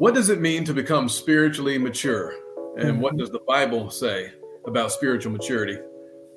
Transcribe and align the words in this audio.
What 0.00 0.14
does 0.14 0.30
it 0.30 0.40
mean 0.40 0.64
to 0.64 0.72
become 0.72 1.10
spiritually 1.10 1.76
mature? 1.76 2.32
And 2.78 3.02
what 3.02 3.18
does 3.18 3.28
the 3.28 3.40
Bible 3.46 3.90
say 3.90 4.32
about 4.66 4.92
spiritual 4.92 5.30
maturity? 5.30 5.76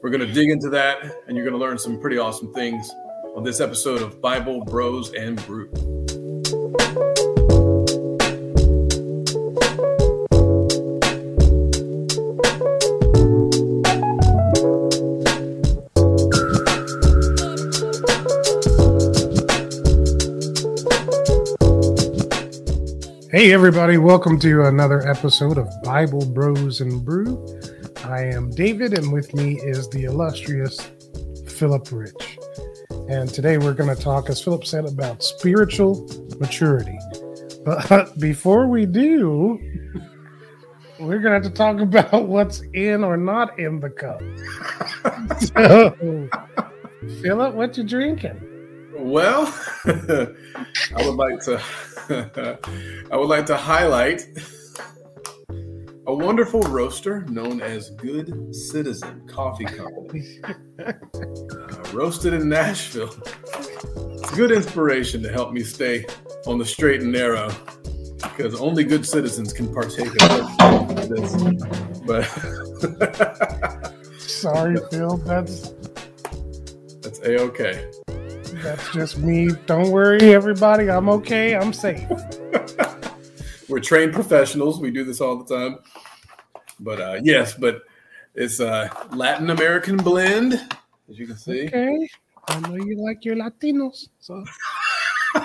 We're 0.01 0.09
going 0.09 0.19
to 0.19 0.33
dig 0.33 0.49
into 0.49 0.69
that, 0.71 1.01
and 1.27 1.37
you're 1.37 1.45
going 1.45 1.57
to 1.57 1.65
learn 1.65 1.77
some 1.77 2.01
pretty 2.01 2.17
awesome 2.17 2.53
things 2.53 2.91
on 3.37 3.43
this 3.45 3.61
episode 3.61 4.01
of 4.01 4.19
Bible 4.19 4.65
Bros 4.65 5.13
and 5.13 5.37
Brew. 5.45 6.02
Hey, 23.43 23.51
everybody, 23.51 23.97
welcome 23.97 24.39
to 24.39 24.67
another 24.67 25.05
episode 25.05 25.57
of 25.57 25.67
Bible 25.83 26.25
Bros 26.25 26.79
and 26.79 27.03
Brew. 27.03 27.45
I 28.05 28.21
am 28.21 28.49
David, 28.51 28.97
and 28.97 29.11
with 29.11 29.33
me 29.33 29.59
is 29.59 29.89
the 29.89 30.05
illustrious 30.05 30.79
Philip 31.45 31.91
Rich. 31.91 32.39
And 33.09 33.27
today 33.27 33.57
we're 33.57 33.73
going 33.73 33.93
to 33.93 34.01
talk, 34.01 34.29
as 34.29 34.41
Philip 34.41 34.65
said, 34.65 34.85
about 34.85 35.23
spiritual 35.23 36.07
maturity. 36.39 36.97
But 37.65 38.17
before 38.17 38.67
we 38.67 38.85
do, 38.85 39.59
we're 40.97 41.19
going 41.19 41.41
to 41.41 41.43
have 41.43 41.43
to 41.43 41.49
talk 41.49 41.81
about 41.81 42.29
what's 42.29 42.61
in 42.73 43.03
or 43.03 43.17
not 43.17 43.59
in 43.59 43.81
the 43.81 43.89
cup. 43.89 44.21
so, 45.41 46.29
Philip, 47.21 47.55
what 47.55 47.77
you 47.77 47.83
drinking? 47.83 48.52
Well, 48.95 49.47
I 49.85 51.05
would 51.05 51.15
like 51.15 51.39
to 51.41 51.61
I 53.11 53.17
would 53.17 53.29
like 53.29 53.45
to 53.47 53.57
highlight 53.57 54.25
a 56.05 56.13
wonderful 56.13 56.61
roaster 56.61 57.21
known 57.25 57.61
as 57.61 57.91
Good 57.91 58.53
Citizen 58.53 59.27
Coffee 59.27 59.65
Company. 59.65 60.41
Uh, 60.85 60.93
roasted 61.93 62.33
in 62.33 62.49
Nashville. 62.49 63.15
It's 64.11 64.31
good 64.31 64.51
inspiration 64.51 65.23
to 65.23 65.31
help 65.31 65.53
me 65.53 65.63
stay 65.63 66.05
on 66.45 66.57
the 66.57 66.65
straight 66.65 67.01
and 67.01 67.11
narrow 67.11 67.51
because 68.21 68.59
only 68.59 68.83
good 68.83 69.05
citizens 69.05 69.53
can 69.53 69.73
partake 69.73 70.11
of 70.21 71.09
this. 71.09 71.35
But 72.05 72.23
sorry, 74.17 74.77
Phil, 74.91 75.17
that's 75.17 75.73
that's 77.01 77.19
a 77.19 77.39
okay. 77.41 77.89
That's 78.63 78.93
just 78.93 79.17
me. 79.17 79.49
Don't 79.65 79.91
worry, 79.91 80.33
everybody. 80.33 80.89
I'm 80.89 81.09
okay. 81.09 81.53
I'm 81.53 81.73
safe. 81.73 82.07
We're 83.69 83.81
trained 83.81 84.13
professionals. 84.13 84.79
We 84.79 84.89
do 84.89 85.03
this 85.03 85.19
all 85.19 85.43
the 85.43 85.53
time. 85.53 85.79
But 86.79 87.01
uh, 87.01 87.19
yes, 87.23 87.55
but 87.55 87.81
it's 88.33 88.61
a 88.61 88.89
Latin 89.11 89.49
American 89.49 89.97
blend, 89.97 90.53
as 91.09 91.19
you 91.19 91.27
can 91.27 91.35
see. 91.35 91.67
Okay. 91.67 92.07
I 92.47 92.59
know 92.61 92.75
you 92.75 93.03
like 93.05 93.25
your 93.25 93.35
Latinos. 93.35 94.07
So 94.21 94.45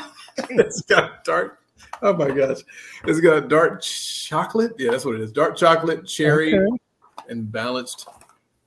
it's 0.51 0.83
got 0.83 1.25
dark. 1.25 1.59
Oh 2.01 2.13
my 2.13 2.31
gosh. 2.31 2.59
It's 3.03 3.19
got 3.19 3.49
dark 3.49 3.83
chocolate. 3.83 4.75
Yeah, 4.79 4.93
that's 4.93 5.05
what 5.05 5.17
it 5.17 5.23
is. 5.23 5.33
Dark 5.33 5.57
chocolate, 5.57 6.07
cherry, 6.07 6.57
okay. 6.57 6.77
and 7.29 7.51
balanced 7.51 8.07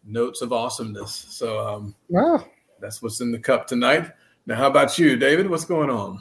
notes 0.04 0.42
of 0.42 0.52
awesomeness. 0.52 1.14
So 1.30 1.66
um 1.66 1.96
wow. 2.10 2.46
that's 2.82 3.02
what's 3.02 3.22
in 3.22 3.32
the 3.32 3.40
cup 3.40 3.66
tonight. 3.66 4.12
Now, 4.46 4.56
how 4.56 4.68
about 4.68 4.98
you, 4.98 5.16
David? 5.18 5.50
What's 5.50 5.66
going 5.66 5.90
on? 5.90 6.20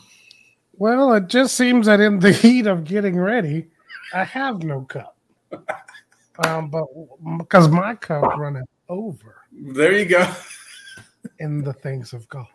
Well, 0.75 1.13
it 1.15 1.29
just 1.29 1.57
seems 1.57 1.87
that 1.87 2.01
in 2.01 2.19
the 2.19 2.33
heat 2.45 2.67
of 2.67 2.85
getting 2.85 3.19
ready, 3.19 3.69
I 4.15 4.25
have 4.25 4.63
no 4.63 4.83
cup. 4.83 5.17
um, 6.47 6.71
but 6.71 6.85
because 7.39 7.69
my 7.69 7.95
cup 7.95 8.37
running 8.37 8.65
over. 8.89 9.43
There 9.53 9.93
you 9.93 10.05
go. 10.05 10.31
in 11.39 11.63
the 11.63 11.73
things 11.73 12.13
of 12.13 12.29
God. 12.29 12.47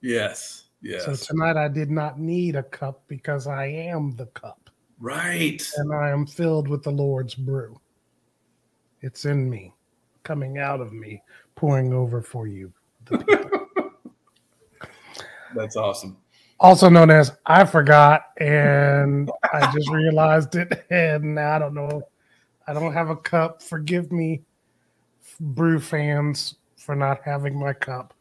Yes. 0.00 0.64
Yes. 0.82 1.04
So 1.04 1.14
tonight 1.14 1.56
I 1.56 1.68
did 1.68 1.90
not 1.90 2.18
need 2.18 2.56
a 2.56 2.62
cup 2.62 3.02
because 3.08 3.46
I 3.46 3.66
am 3.66 4.16
the 4.16 4.26
cup. 4.26 4.70
Right. 4.98 5.62
And 5.76 5.94
I 5.94 6.10
am 6.10 6.26
filled 6.26 6.68
with 6.68 6.82
the 6.82 6.90
Lord's 6.90 7.34
brew. 7.34 7.80
It's 9.00 9.24
in 9.24 9.48
me, 9.48 9.72
coming 10.22 10.58
out 10.58 10.80
of 10.80 10.92
me, 10.92 11.22
pouring 11.54 11.92
over 11.92 12.22
for 12.22 12.46
you, 12.46 12.72
the 13.06 13.18
people. 13.18 13.49
That's 15.54 15.76
awesome. 15.76 16.16
Also 16.58 16.88
known 16.88 17.10
as 17.10 17.32
I 17.46 17.64
forgot 17.64 18.24
and 18.38 19.30
I 19.52 19.72
just 19.72 19.88
realized 19.90 20.54
it 20.56 20.86
and 20.90 21.38
I 21.38 21.58
don't 21.58 21.74
know. 21.74 22.02
I 22.66 22.72
don't 22.72 22.92
have 22.92 23.08
a 23.08 23.16
cup. 23.16 23.62
Forgive 23.62 24.12
me, 24.12 24.42
brew 25.40 25.80
fans, 25.80 26.56
for 26.76 26.94
not 26.94 27.20
having 27.24 27.58
my 27.58 27.72
cup. 27.72 28.14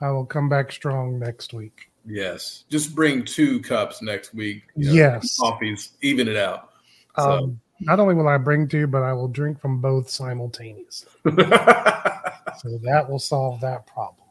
I 0.00 0.10
will 0.10 0.26
come 0.26 0.48
back 0.48 0.72
strong 0.72 1.18
next 1.18 1.54
week. 1.54 1.90
Yes. 2.04 2.64
Just 2.68 2.94
bring 2.94 3.24
two 3.24 3.60
cups 3.60 4.02
next 4.02 4.34
week. 4.34 4.64
You 4.76 4.88
know, 4.88 4.92
yes. 4.92 5.38
Coffees, 5.38 5.92
even 6.02 6.28
it 6.28 6.36
out. 6.36 6.70
So. 7.16 7.30
Um, 7.30 7.60
not 7.80 8.00
only 8.00 8.14
will 8.14 8.28
I 8.28 8.38
bring 8.38 8.68
two, 8.68 8.86
but 8.86 9.02
I 9.02 9.12
will 9.12 9.28
drink 9.28 9.60
from 9.60 9.80
both 9.80 10.08
simultaneously. 10.08 11.10
so 11.26 12.78
that 12.82 13.06
will 13.08 13.18
solve 13.18 13.60
that 13.60 13.86
problem. 13.86 14.23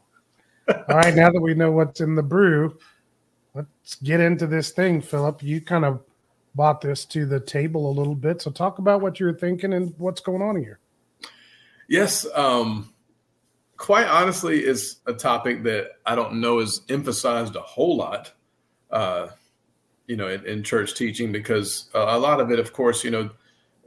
All 0.68 0.96
right, 0.96 1.14
now 1.14 1.30
that 1.30 1.40
we 1.40 1.54
know 1.54 1.72
what's 1.72 2.00
in 2.00 2.14
the 2.14 2.22
brew, 2.22 2.78
let's 3.54 3.96
get 3.96 4.20
into 4.20 4.46
this 4.46 4.70
thing, 4.70 5.00
Philip. 5.00 5.42
You 5.42 5.60
kind 5.60 5.84
of 5.84 6.00
brought 6.54 6.80
this 6.80 7.04
to 7.06 7.26
the 7.26 7.40
table 7.40 7.90
a 7.90 7.92
little 7.92 8.14
bit. 8.14 8.40
So 8.40 8.50
talk 8.50 8.78
about 8.78 9.00
what 9.00 9.20
you're 9.20 9.34
thinking 9.34 9.72
and 9.72 9.94
what's 9.98 10.20
going 10.20 10.42
on 10.42 10.56
here. 10.56 10.78
Yes, 11.88 12.26
um, 12.34 12.92
quite 13.76 14.06
honestly, 14.06 14.64
is 14.64 15.00
a 15.06 15.12
topic 15.12 15.62
that 15.64 15.92
I 16.06 16.14
don't 16.14 16.40
know 16.40 16.60
is 16.60 16.80
emphasized 16.88 17.56
a 17.56 17.60
whole 17.60 17.96
lot, 17.96 18.32
uh, 18.90 19.28
you 20.06 20.16
know, 20.16 20.28
in, 20.28 20.46
in, 20.46 20.62
church 20.62 20.94
teaching 20.94 21.32
because 21.32 21.90
a 21.94 22.18
lot 22.18 22.40
of 22.40 22.50
it, 22.50 22.58
of 22.58 22.72
course, 22.72 23.04
you 23.04 23.10
know, 23.10 23.30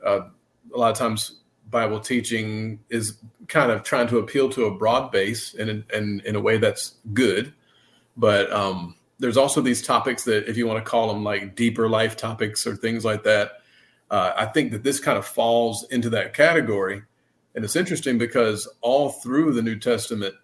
uh, 0.06 0.22
a 0.74 0.78
lot 0.78 0.92
of 0.92 0.98
times 0.98 1.42
Bible 1.70 2.00
teaching 2.00 2.80
is 2.90 3.18
kind 3.48 3.72
of 3.72 3.84
trying 3.84 4.08
to 4.08 4.20
appeal 4.20 4.50
to 4.50 4.66
a 4.66 4.76
broad 4.76 5.12
base 5.12 5.54
and 5.54 5.84
in, 5.94 6.22
in 6.26 6.36
a 6.36 6.40
way 6.40 6.58
that's 6.58 6.96
good. 7.14 7.54
But 8.16 8.52
um, 8.52 8.96
there's 9.20 9.38
also 9.38 9.62
these 9.62 9.82
topics 9.82 10.24
that, 10.24 10.50
if 10.50 10.58
you 10.58 10.68
want 10.68 10.84
to 10.84 10.90
call 10.90 11.08
them 11.08 11.24
like 11.24 11.56
deeper 11.56 11.90
life 11.90 12.16
topics 12.16 12.66
or 12.66 12.76
things 12.76 13.04
like 13.06 13.24
that, 13.24 13.60
uh, 14.10 14.32
I 14.36 14.46
think 14.46 14.72
that 14.72 14.84
this 14.84 15.00
kind 15.00 15.18
of 15.18 15.26
falls 15.26 15.86
into 15.92 16.10
that 16.12 16.34
category. 16.34 17.02
And 17.56 17.66
it's 17.66 17.76
interesting 17.76 18.18
because 18.18 18.68
all 18.82 19.10
through 19.10 19.54
the 19.54 19.62
New 19.62 19.78
Testament, 19.78 20.36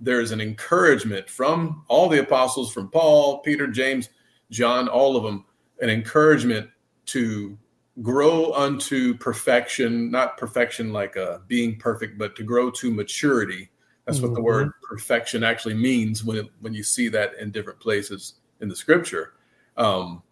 there's 0.00 0.30
an 0.30 0.40
encouragement 0.40 1.28
from 1.28 1.84
all 1.88 2.08
the 2.08 2.20
apostles, 2.20 2.72
from 2.72 2.88
Paul, 2.88 3.38
Peter, 3.40 3.66
James, 3.66 4.08
John, 4.50 4.88
all 4.88 5.16
of 5.16 5.22
them, 5.22 5.44
an 5.80 5.90
encouragement 5.90 6.70
to 7.06 7.58
grow 8.02 8.52
unto 8.52 9.16
perfection, 9.18 10.10
not 10.10 10.36
perfection 10.36 10.92
like 10.92 11.16
a 11.16 11.42
being 11.48 11.78
perfect, 11.78 12.18
but 12.18 12.36
to 12.36 12.42
grow 12.42 12.70
to 12.70 12.90
maturity. 12.90 13.70
That's 14.06 14.20
what 14.20 14.28
mm-hmm. 14.28 14.36
the 14.36 14.42
word 14.42 14.70
perfection 14.88 15.44
actually 15.44 15.74
means 15.74 16.24
when 16.24 16.38
it, 16.38 16.46
when 16.60 16.72
you 16.72 16.82
see 16.82 17.08
that 17.08 17.32
in 17.38 17.50
different 17.50 17.80
places 17.80 18.34
in 18.60 18.68
the 18.68 18.76
scripture. 18.76 19.34
Um, 19.76 20.22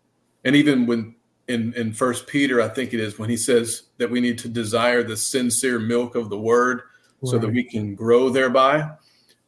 and 0.45 0.57
even 0.57 0.87
when 0.87 1.15
in 1.49 1.75
in 1.75 1.93
First 1.93 2.27
Peter, 2.27 2.61
I 2.61 2.69
think 2.69 2.95
it 2.95 3.01
is 3.01 3.19
when 3.19 3.29
he 3.29 3.37
says 3.37 3.85
that 3.99 4.11
we 4.11 4.21
need 4.21 4.39
to 4.39 4.49
desire 4.49 5.03
the 5.03 5.17
sincere 5.17 5.79
milk 5.79 6.15
of 6.15 6.31
the 6.31 6.39
word, 6.39 6.83
right. 7.21 7.31
so 7.31 7.39
that 7.39 7.51
we 7.51 7.65
can 7.65 7.95
grow 7.95 8.31
thereby. 8.31 8.91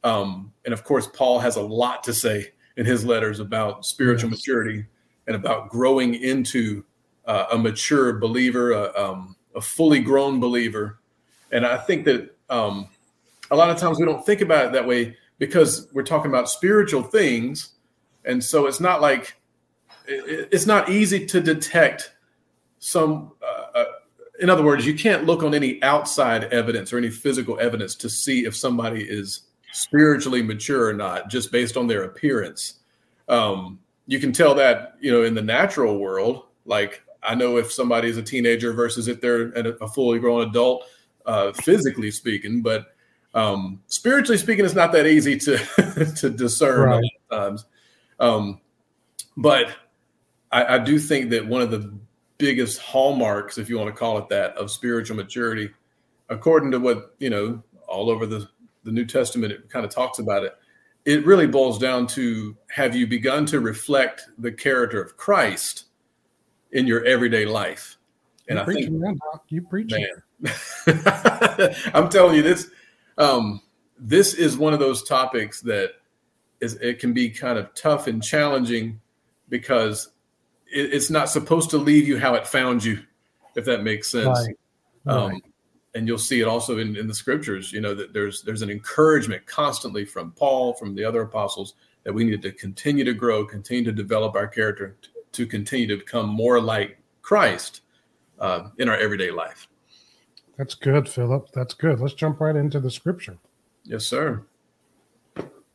Um, 0.04 0.52
and 0.64 0.72
of 0.72 0.84
course, 0.84 1.08
Paul 1.08 1.38
has 1.38 1.56
a 1.56 1.62
lot 1.62 2.04
to 2.04 2.12
say 2.12 2.52
in 2.76 2.86
his 2.86 3.04
letters 3.04 3.40
about 3.40 3.84
spiritual 3.84 4.30
yes. 4.30 4.38
maturity 4.38 4.86
and 5.26 5.34
about 5.34 5.70
growing 5.70 6.14
into 6.14 6.84
uh, 7.28 7.46
a 7.52 7.58
mature 7.58 8.18
believer, 8.18 8.72
a, 8.72 8.92
um, 8.96 9.36
a, 9.54 9.60
fully 9.60 10.00
grown 10.00 10.40
believer. 10.40 10.98
And 11.52 11.64
I 11.64 11.76
think 11.76 12.06
that 12.06 12.34
um, 12.48 12.88
a 13.50 13.56
lot 13.56 13.68
of 13.68 13.76
times 13.76 14.00
we 14.00 14.06
don't 14.06 14.24
think 14.24 14.40
about 14.40 14.66
it 14.66 14.72
that 14.72 14.86
way 14.86 15.16
because 15.38 15.88
we're 15.92 16.04
talking 16.04 16.30
about 16.30 16.48
spiritual 16.48 17.02
things. 17.02 17.74
And 18.24 18.42
so 18.42 18.66
it's 18.66 18.80
not 18.80 19.02
like, 19.02 19.36
it, 20.06 20.48
it's 20.50 20.66
not 20.66 20.88
easy 20.88 21.26
to 21.26 21.40
detect 21.40 22.14
some, 22.78 23.32
uh, 23.42 23.78
uh, 23.78 23.84
in 24.40 24.48
other 24.48 24.64
words, 24.64 24.86
you 24.86 24.94
can't 24.94 25.24
look 25.24 25.42
on 25.42 25.54
any 25.54 25.82
outside 25.82 26.44
evidence 26.44 26.94
or 26.94 26.98
any 26.98 27.10
physical 27.10 27.60
evidence 27.60 27.94
to 27.96 28.08
see 28.08 28.46
if 28.46 28.56
somebody 28.56 29.02
is 29.02 29.42
spiritually 29.72 30.42
mature 30.42 30.88
or 30.88 30.94
not, 30.94 31.28
just 31.28 31.52
based 31.52 31.76
on 31.76 31.88
their 31.88 32.04
appearance. 32.04 32.78
Um, 33.28 33.80
you 34.06 34.18
can 34.18 34.32
tell 34.32 34.54
that, 34.54 34.96
you 35.00 35.12
know, 35.12 35.24
in 35.24 35.34
the 35.34 35.42
natural 35.42 35.98
world, 35.98 36.44
like 36.64 37.02
I 37.22 37.34
know 37.34 37.56
if 37.56 37.72
somebody 37.72 38.08
is 38.08 38.16
a 38.16 38.22
teenager 38.22 38.72
versus 38.72 39.08
if 39.08 39.20
they're 39.20 39.50
a 39.52 39.88
fully 39.88 40.18
grown 40.18 40.48
adult, 40.48 40.84
uh, 41.26 41.52
physically 41.52 42.10
speaking, 42.10 42.62
but 42.62 42.94
um, 43.34 43.82
spiritually 43.86 44.38
speaking, 44.38 44.64
it's 44.64 44.74
not 44.74 44.92
that 44.92 45.06
easy 45.06 45.36
to 45.38 45.58
to 46.16 46.30
discern 46.30 46.88
right. 46.88 47.04
times. 47.30 47.66
Um, 48.18 48.60
but 49.36 49.68
I, 50.50 50.76
I, 50.76 50.78
do 50.78 50.98
think 50.98 51.30
that 51.30 51.46
one 51.46 51.62
of 51.62 51.70
the 51.70 51.92
biggest 52.38 52.80
hallmarks, 52.80 53.58
if 53.58 53.68
you 53.68 53.78
want 53.78 53.88
to 53.88 53.96
call 53.96 54.18
it 54.18 54.28
that, 54.30 54.56
of 54.56 54.70
spiritual 54.70 55.16
maturity, 55.16 55.70
according 56.28 56.70
to 56.72 56.80
what 56.80 57.14
you 57.18 57.30
know 57.30 57.62
all 57.86 58.10
over 58.10 58.26
the 58.26 58.48
the 58.84 58.92
New 58.92 59.04
Testament, 59.04 59.52
it 59.52 59.68
kind 59.68 59.84
of 59.84 59.90
talks 59.90 60.18
about 60.18 60.44
it. 60.44 60.56
It 61.04 61.24
really 61.26 61.46
boils 61.46 61.78
down 61.78 62.06
to 62.08 62.56
have 62.70 62.96
you 62.96 63.06
begun 63.06 63.46
to 63.46 63.60
reflect 63.60 64.22
the 64.38 64.50
character 64.50 65.00
of 65.02 65.16
Christ 65.16 65.84
in 66.72 66.86
your 66.86 67.04
everyday 67.04 67.44
life? 67.44 67.96
And 68.48 68.56
you 68.58 68.62
I 68.62 68.66
think 68.66 68.90
man, 68.90 69.18
you 69.48 69.62
preach, 69.62 69.92
man. 69.92 70.22
I'm 71.94 72.08
telling 72.08 72.36
you 72.36 72.42
this. 72.42 72.70
Um, 73.18 73.60
this 73.98 74.34
is 74.34 74.56
one 74.56 74.72
of 74.72 74.78
those 74.78 75.02
topics 75.02 75.60
that 75.62 75.92
is 76.60 76.74
it 76.74 76.98
can 76.98 77.12
be 77.12 77.30
kind 77.30 77.58
of 77.58 77.72
tough 77.74 78.06
and 78.06 78.22
challenging 78.22 79.00
because 79.48 80.10
it, 80.72 80.92
it's 80.92 81.10
not 81.10 81.28
supposed 81.28 81.70
to 81.70 81.78
leave 81.78 82.06
you 82.06 82.18
how 82.18 82.34
it 82.34 82.46
found 82.46 82.84
you, 82.84 83.00
if 83.54 83.64
that 83.64 83.82
makes 83.82 84.10
sense. 84.10 84.48
Right. 85.06 85.14
Um, 85.14 85.30
right. 85.30 85.42
And 85.94 86.06
you'll 86.06 86.18
see 86.18 86.40
it 86.40 86.46
also 86.46 86.78
in, 86.78 86.96
in 86.96 87.06
the 87.06 87.14
scriptures. 87.14 87.72
You 87.72 87.80
know 87.80 87.94
that 87.94 88.12
there's 88.12 88.42
there's 88.42 88.62
an 88.62 88.70
encouragement 88.70 89.46
constantly 89.46 90.04
from 90.04 90.32
Paul, 90.32 90.74
from 90.74 90.94
the 90.94 91.04
other 91.04 91.22
apostles, 91.22 91.74
that 92.04 92.12
we 92.12 92.24
need 92.24 92.42
to 92.42 92.52
continue 92.52 93.04
to 93.04 93.14
grow, 93.14 93.44
continue 93.44 93.84
to 93.84 93.92
develop 93.92 94.36
our 94.36 94.46
character, 94.46 94.96
to, 95.32 95.46
continue 95.46 95.86
to 95.86 95.96
become 95.96 96.28
more 96.28 96.60
like 96.60 96.98
Christ 97.22 97.82
uh, 98.38 98.68
in 98.78 98.88
our 98.88 98.96
everyday 98.96 99.30
life. 99.30 99.68
That's 100.56 100.74
good, 100.74 101.08
Philip. 101.08 101.50
That's 101.52 101.74
good. 101.74 102.00
Let's 102.00 102.14
jump 102.14 102.40
right 102.40 102.56
into 102.56 102.80
the 102.80 102.90
scripture. 102.90 103.38
Yes, 103.84 104.04
sir. 104.04 104.44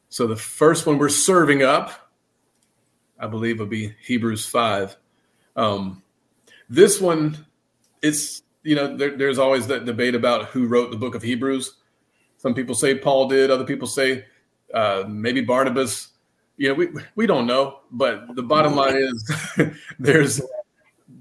So 0.10 0.28
the 0.28 0.36
first 0.36 0.86
one 0.86 0.98
we're 0.98 1.10
serving 1.10 1.64
up, 1.64 2.12
I 3.18 3.28
believe, 3.28 3.60
will 3.60 3.66
be 3.66 3.96
Hebrews 4.02 4.46
5. 4.46 4.96
Um, 5.56 6.04
this 6.70 7.00
one, 7.00 7.46
it's, 8.02 8.44
you 8.64 8.76
know, 8.76 8.96
there, 8.96 9.18
there's 9.18 9.40
always 9.40 9.68
that 9.68 9.86
debate 9.86 10.16
about 10.16 10.46
who 10.50 10.68
wrote 10.68 10.92
the 10.92 10.98
book 10.98 11.16
of 11.16 11.24
Hebrews. 11.24 11.76
Some 12.38 12.54
people 12.54 12.76
say 12.76 12.96
Paul 12.98 13.28
did, 13.28 13.50
other 13.50 13.64
people 13.64 13.88
say 13.88 14.26
uh, 14.74 15.06
maybe 15.08 15.42
Barnabas. 15.42 16.10
You 16.58 16.70
know, 16.70 16.74
we, 16.76 16.88
we 17.16 17.26
don't 17.26 17.48
know, 17.48 17.80
but 17.92 18.36
the 18.36 18.44
bottom 18.44 18.76
line 18.76 18.96
is 18.96 19.32
there's 20.00 20.42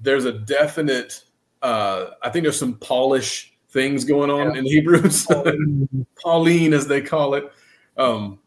there's 0.02 0.24
a 0.24 0.32
definite 0.32 1.24
uh, 1.62 2.10
I 2.22 2.28
think 2.28 2.42
there's 2.42 2.58
some 2.58 2.74
Polish 2.74 3.54
things 3.70 4.04
going 4.04 4.30
on 4.30 4.52
yeah. 4.52 4.58
in 4.58 4.66
Hebrews, 4.66 5.26
Pauline 6.22 6.74
as 6.74 6.86
they 6.86 7.00
call 7.00 7.34
it. 7.34 7.50
Um, 7.96 8.38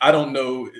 I 0.00 0.12
don't 0.12 0.32
know. 0.32 0.70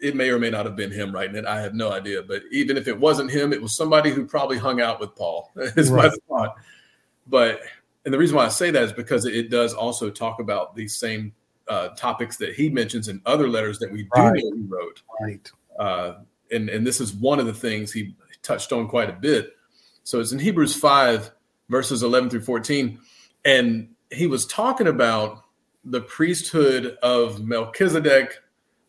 It 0.00 0.14
may 0.14 0.30
or 0.30 0.38
may 0.38 0.50
not 0.50 0.66
have 0.66 0.76
been 0.76 0.92
him 0.92 1.12
writing 1.12 1.36
it. 1.36 1.46
I 1.46 1.60
have 1.60 1.74
no 1.74 1.90
idea. 1.90 2.22
But 2.22 2.42
even 2.52 2.76
if 2.76 2.86
it 2.86 2.98
wasn't 2.98 3.30
him, 3.30 3.52
it 3.52 3.60
was 3.60 3.74
somebody 3.74 4.10
who 4.10 4.24
probably 4.26 4.58
hung 4.58 4.80
out 4.80 5.00
with 5.00 5.16
Paul. 5.16 5.50
Is 5.56 5.90
right. 5.90 6.10
my 6.10 6.16
thought. 6.28 6.56
But 7.26 7.60
and 8.04 8.14
the 8.14 8.18
reason 8.18 8.36
why 8.36 8.46
I 8.46 8.48
say 8.48 8.70
that 8.70 8.82
is 8.82 8.92
because 8.92 9.24
it 9.24 9.50
does 9.50 9.74
also 9.74 10.10
talk 10.10 10.40
about 10.40 10.76
these 10.76 10.94
same 10.96 11.32
uh, 11.70 11.88
topics 11.90 12.36
that 12.36 12.54
he 12.54 12.68
mentions 12.68 13.08
in 13.08 13.22
other 13.24 13.48
letters 13.48 13.78
that 13.78 13.90
we 13.90 14.02
do 14.02 14.08
right. 14.16 14.34
know 14.34 14.52
he 14.52 14.62
wrote. 14.66 15.02
Right. 15.20 15.50
Uh, 15.78 16.14
and 16.50 16.68
and 16.68 16.86
this 16.86 17.00
is 17.00 17.14
one 17.14 17.38
of 17.38 17.46
the 17.46 17.54
things 17.54 17.92
he 17.92 18.14
touched 18.42 18.72
on 18.72 18.88
quite 18.88 19.08
a 19.08 19.14
bit. 19.14 19.56
So 20.02 20.20
it's 20.20 20.32
in 20.32 20.38
Hebrews 20.38 20.74
five 20.74 21.30
verses 21.68 22.02
eleven 22.02 22.28
through 22.28 22.42
fourteen, 22.42 22.98
and 23.44 23.88
he 24.10 24.26
was 24.26 24.46
talking 24.46 24.88
about 24.88 25.44
the 25.84 26.00
priesthood 26.00 26.98
of 27.02 27.42
Melchizedek 27.42 28.38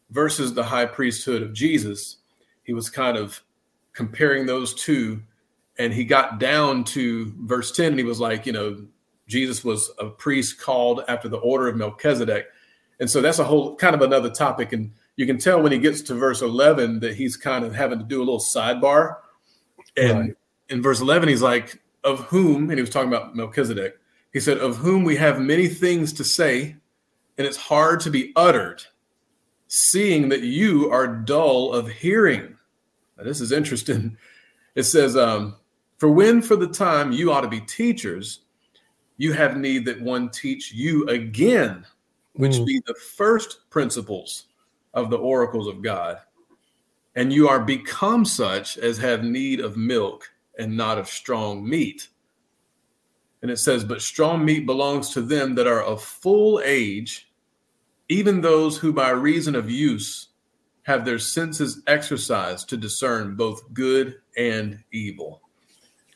versus 0.09 0.53
the 0.53 0.63
high 0.63 0.85
priesthood 0.85 1.41
of 1.41 1.53
Jesus. 1.53 2.17
He 2.63 2.73
was 2.73 2.89
kind 2.89 3.17
of 3.17 3.41
comparing 3.93 4.45
those 4.45 4.73
two. 4.73 5.21
And 5.77 5.93
he 5.93 6.03
got 6.03 6.39
down 6.39 6.83
to 6.85 7.33
verse 7.39 7.71
10 7.71 7.87
and 7.87 7.99
he 7.99 8.03
was 8.03 8.19
like, 8.19 8.45
you 8.45 8.51
know, 8.51 8.85
Jesus 9.27 9.63
was 9.63 9.89
a 9.99 10.07
priest 10.07 10.59
called 10.59 11.03
after 11.07 11.29
the 11.29 11.37
order 11.37 11.69
of 11.69 11.77
Melchizedek. 11.77 12.47
And 13.01 13.09
so 13.09 13.19
that's 13.19 13.39
a 13.39 13.43
whole 13.43 13.75
kind 13.75 13.95
of 13.95 14.01
another 14.01 14.29
topic. 14.29 14.71
And 14.71 14.93
you 15.15 15.25
can 15.25 15.39
tell 15.39 15.61
when 15.61 15.71
he 15.71 15.79
gets 15.79 16.03
to 16.03 16.13
verse 16.13 16.41
11 16.41 16.99
that 16.99 17.15
he's 17.15 17.35
kind 17.35 17.65
of 17.65 17.73
having 17.73 17.97
to 17.97 18.05
do 18.05 18.19
a 18.19 18.23
little 18.23 18.39
sidebar. 18.39 19.15
And 19.97 20.19
right. 20.19 20.35
in 20.69 20.83
verse 20.83 21.01
11, 21.01 21.27
he's 21.27 21.41
like, 21.41 21.81
of 22.03 22.19
whom, 22.21 22.69
and 22.69 22.77
he 22.77 22.81
was 22.81 22.91
talking 22.91 23.09
about 23.09 23.35
Melchizedek, 23.35 23.97
he 24.31 24.39
said, 24.39 24.59
of 24.59 24.77
whom 24.77 25.03
we 25.03 25.15
have 25.15 25.41
many 25.41 25.67
things 25.67 26.13
to 26.13 26.23
say, 26.23 26.75
and 27.37 27.47
it's 27.47 27.57
hard 27.57 27.99
to 28.01 28.11
be 28.11 28.31
uttered, 28.35 28.83
seeing 29.67 30.29
that 30.29 30.41
you 30.41 30.91
are 30.91 31.07
dull 31.07 31.73
of 31.73 31.89
hearing. 31.89 32.55
Now, 33.17 33.23
this 33.23 33.41
is 33.41 33.51
interesting. 33.51 34.15
It 34.75 34.83
says, 34.83 35.17
um, 35.17 35.55
For 35.97 36.09
when 36.09 36.41
for 36.41 36.55
the 36.55 36.67
time 36.67 37.11
you 37.11 37.31
ought 37.31 37.41
to 37.41 37.47
be 37.47 37.61
teachers, 37.61 38.41
you 39.17 39.33
have 39.33 39.57
need 39.57 39.85
that 39.85 40.01
one 40.01 40.29
teach 40.29 40.71
you 40.71 41.07
again, 41.07 41.85
which 42.33 42.53
mm. 42.53 42.65
be 42.65 42.81
the 42.85 42.95
first 42.95 43.69
principles 43.69 44.47
of 44.93 45.09
the 45.09 45.17
oracles 45.17 45.67
of 45.67 45.81
God. 45.81 46.17
And 47.15 47.33
you 47.33 47.47
are 47.49 47.59
become 47.59 48.23
such 48.23 48.77
as 48.77 48.97
have 48.97 49.23
need 49.23 49.59
of 49.59 49.75
milk 49.75 50.29
and 50.57 50.77
not 50.77 50.97
of 50.97 51.07
strong 51.07 51.67
meat. 51.67 52.07
And 53.41 53.51
it 53.51 53.57
says, 53.57 53.83
But 53.83 54.01
strong 54.01 54.45
meat 54.45 54.65
belongs 54.65 55.09
to 55.11 55.21
them 55.21 55.55
that 55.55 55.67
are 55.67 55.83
of 55.83 56.01
full 56.03 56.61
age, 56.63 57.29
even 58.07 58.41
those 58.41 58.77
who 58.77 58.93
by 58.93 59.09
reason 59.09 59.55
of 59.55 59.69
use 59.69 60.29
have 60.83 61.05
their 61.05 61.19
senses 61.19 61.81
exercised 61.87 62.69
to 62.69 62.77
discern 62.77 63.35
both 63.35 63.61
good 63.73 64.15
and 64.37 64.79
evil. 64.91 65.41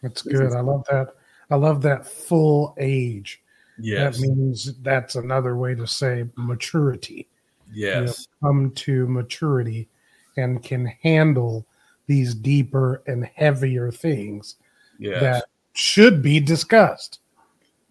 That's 0.02 0.22
good. 0.22 0.54
I 0.54 0.62
love 0.62 0.86
that. 0.90 1.16
I 1.50 1.56
love 1.56 1.82
that 1.84 2.08
full 2.08 2.76
age. 2.80 3.42
Yes. 3.80 4.18
That 4.18 4.28
means 4.28 4.74
that's 4.82 5.16
another 5.16 5.56
way 5.56 5.76
to 5.76 5.86
say 5.86 6.26
maturity. 6.36 7.28
Yes. 7.74 8.28
You 8.42 8.48
know, 8.48 8.50
come 8.50 8.72
to 8.72 9.08
maturity 9.08 9.90
and 10.38 10.64
can 10.64 10.86
handle 11.02 11.66
these 12.08 12.36
deeper 12.36 13.02
and 13.08 13.26
heavier 13.36 13.92
things 13.92 14.56
yes. 15.00 15.22
that 15.22 15.46
should 15.74 16.22
be 16.22 16.40
discussed. 16.40 17.20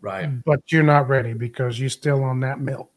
Right. 0.00 0.44
But 0.44 0.60
you're 0.70 0.82
not 0.82 1.08
ready 1.08 1.32
because 1.32 1.80
you're 1.80 1.88
still 1.90 2.22
on 2.22 2.40
that 2.40 2.60
milk. 2.60 2.92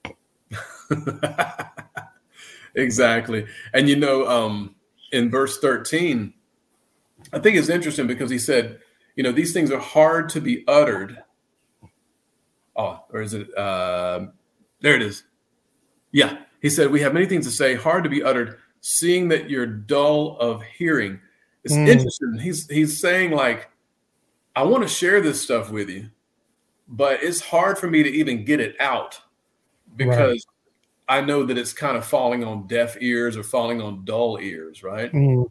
exactly. 2.75 3.45
And 3.73 3.87
you 3.87 3.95
know, 3.95 4.27
um, 4.27 4.75
in 5.11 5.31
verse 5.31 5.59
13, 5.59 6.33
I 7.33 7.39
think 7.39 7.57
it's 7.57 7.69
interesting 7.69 8.07
because 8.07 8.29
he 8.29 8.39
said, 8.39 8.79
you 9.15 9.23
know, 9.23 9.31
these 9.31 9.53
things 9.53 9.71
are 9.71 9.79
hard 9.79 10.29
to 10.29 10.41
be 10.41 10.63
uttered. 10.67 11.23
Oh, 12.77 13.03
or 13.11 13.21
is 13.21 13.33
it? 13.33 13.55
Uh, 13.57 14.27
there 14.81 14.95
it 14.95 15.01
is. 15.01 15.23
Yeah. 16.11 16.37
He 16.61 16.69
said, 16.69 16.91
We 16.91 17.01
have 17.01 17.13
many 17.13 17.25
things 17.25 17.45
to 17.45 17.51
say, 17.51 17.75
hard 17.75 18.03
to 18.03 18.09
be 18.09 18.23
uttered, 18.23 18.57
seeing 18.81 19.29
that 19.29 19.49
you're 19.49 19.65
dull 19.65 20.37
of 20.39 20.61
hearing. 20.63 21.19
It's 21.63 21.73
mm. 21.73 21.87
interesting. 21.87 22.39
He's 22.39 22.69
he's 22.69 22.99
saying, 22.99 23.31
like, 23.31 23.69
I 24.55 24.63
want 24.63 24.83
to 24.83 24.89
share 24.89 25.21
this 25.21 25.41
stuff 25.41 25.69
with 25.69 25.89
you, 25.89 26.09
but 26.87 27.21
it's 27.23 27.41
hard 27.41 27.77
for 27.77 27.87
me 27.87 28.03
to 28.03 28.09
even 28.09 28.45
get 28.45 28.59
it 28.59 28.75
out 28.79 29.19
because 29.95 30.45
right. 31.09 31.19
I 31.19 31.25
know 31.25 31.43
that 31.45 31.57
it's 31.57 31.73
kind 31.73 31.97
of 31.97 32.05
falling 32.05 32.43
on 32.43 32.67
deaf 32.67 32.97
ears 33.01 33.37
or 33.37 33.43
falling 33.43 33.81
on 33.81 34.05
dull 34.05 34.39
ears, 34.39 34.83
right? 34.83 35.11
Mm. 35.11 35.49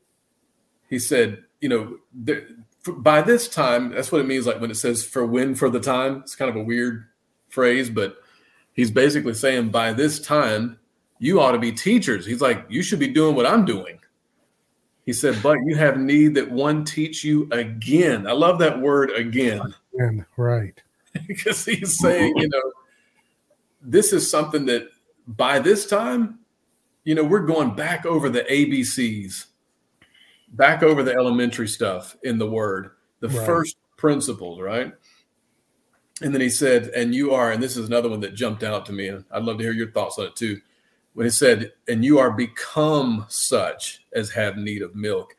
He 0.89 0.99
said, 0.99 1.45
you 1.61 1.69
know, 1.69 1.99
there, 2.15 2.47
by 2.87 3.23
this 3.23 3.49
time, 3.49 3.91
that's 3.91 4.11
what 4.11 4.21
it 4.21 4.27
means. 4.27 4.47
Like 4.47 4.61
when 4.61 4.71
it 4.71 4.77
says 4.77 5.05
for 5.05 5.27
when 5.27 5.55
for 5.55 5.69
the 5.69 5.81
time, 5.81 6.21
it's 6.23 6.35
kind 6.35 6.49
of 6.49 6.57
a 6.57 6.63
weird 6.63 7.07
phrase, 7.57 7.89
but 7.89 8.19
he's 8.75 8.91
basically 8.91 9.33
saying 9.33 9.71
by 9.71 9.95
this 9.95 10.21
time, 10.21 10.79
you 11.19 11.41
ought 11.41 11.53
to 11.53 11.59
be 11.59 11.73
teachers. 11.73 12.27
He's 12.27 12.43
like, 12.43 12.67
you 12.69 12.83
should 12.83 12.99
be 12.99 13.09
doing 13.09 13.35
what 13.35 13.47
I'm 13.47 13.65
doing. 13.65 13.99
He 15.07 15.15
said, 15.15 15.43
but 15.43 15.57
you 15.65 15.75
have 15.77 15.99
need 15.99 16.35
that 16.35 16.51
one 16.51 16.85
teach 16.85 17.25
you 17.25 17.49
again. 17.53 18.27
I 18.27 18.33
love 18.33 18.59
that 18.59 18.79
word 18.79 19.11
again. 19.13 19.63
Again, 19.95 20.27
right. 20.37 20.79
because 21.27 21.65
he's 21.65 21.99
saying, 21.99 22.37
you 22.37 22.49
know, 22.49 22.73
this 23.81 24.13
is 24.13 24.31
something 24.31 24.67
that 24.67 24.91
by 25.27 25.59
this 25.59 25.87
time, 25.87 26.41
you 27.05 27.15
know, 27.15 27.25
we're 27.25 27.47
going 27.47 27.75
back 27.75 28.05
over 28.05 28.29
the 28.29 28.43
ABCs, 28.43 29.47
back 30.51 30.83
over 30.83 31.03
the 31.03 31.15
elementary 31.15 31.69
stuff 31.69 32.17
in 32.23 32.37
the 32.37 32.51
word, 32.51 32.91
the 33.21 33.29
right. 33.29 33.47
first 33.47 33.77
principles, 33.97 34.61
right? 34.61 34.93
And 36.23 36.33
then 36.33 36.41
he 36.41 36.49
said, 36.49 36.89
and 36.89 37.15
you 37.15 37.33
are, 37.33 37.53
and 37.53 37.63
this 37.63 37.77
is 37.77 37.89
another 37.89 38.09
one 38.09 38.21
that 38.21 38.35
jumped 38.35 38.63
out 38.63 38.87
to 38.87 38.93
me, 38.93 39.09
and 39.09 39.25
I'd 39.31 39.43
love 39.43 39.59
to 39.59 39.65
hear 39.65 39.73
your 39.73 39.91
thoughts 39.91 40.19
on 40.19 40.27
it 40.27 40.37
too. 40.37 40.61
When 41.13 41.27
he 41.27 41.31
said, 41.31 41.73
and 41.89 42.05
you 42.05 42.19
are 42.19 42.31
become 42.31 43.27
such 43.29 44.05
as 44.15 44.31
have 44.31 44.57
need 44.57 44.83
of 44.83 44.95
milk. 44.95 45.37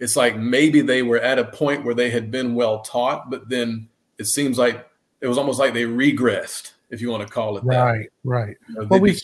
It's 0.00 0.16
like 0.16 0.36
maybe 0.36 0.80
they 0.80 1.02
were 1.02 1.18
at 1.20 1.38
a 1.38 1.44
point 1.44 1.84
where 1.84 1.94
they 1.94 2.10
had 2.10 2.30
been 2.30 2.54
well 2.54 2.80
taught, 2.80 3.30
but 3.30 3.48
then 3.48 3.88
it 4.18 4.24
seems 4.24 4.58
like 4.58 4.88
it 5.20 5.26
was 5.26 5.38
almost 5.38 5.58
like 5.58 5.74
they 5.74 5.84
regressed, 5.84 6.72
if 6.90 7.00
you 7.00 7.10
want 7.10 7.26
to 7.26 7.32
call 7.32 7.56
it 7.56 7.64
that. 7.64 7.78
Right, 7.78 8.08
right. 8.24 8.56
You 8.68 8.74
know, 8.74 8.86
well, 8.86 9.00
we've, 9.00 9.20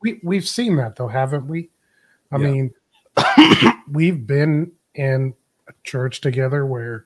we, 0.00 0.20
we've 0.22 0.48
seen 0.48 0.76
that 0.76 0.96
though, 0.96 1.08
haven't 1.08 1.48
we? 1.48 1.70
I 2.30 2.38
yeah. 2.38 2.46
mean, 2.46 2.74
we've 3.90 4.26
been 4.26 4.72
in 4.94 5.34
a 5.68 5.72
church 5.82 6.20
together 6.20 6.66
where 6.66 7.04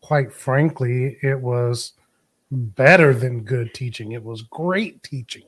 quite 0.00 0.32
frankly, 0.32 1.18
it 1.22 1.40
was 1.40 1.92
better 2.50 3.14
than 3.14 3.42
good 3.42 3.72
teaching. 3.74 4.12
It 4.12 4.22
was 4.22 4.42
great 4.42 5.02
teaching 5.02 5.44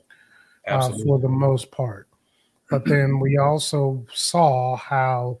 uh, 0.67 0.91
for 1.05 1.19
the 1.19 1.29
most 1.29 1.71
part. 1.71 2.07
But 2.69 2.85
then 2.87 3.19
we 3.19 3.37
also 3.37 4.05
saw 4.13 4.75
how, 4.77 5.39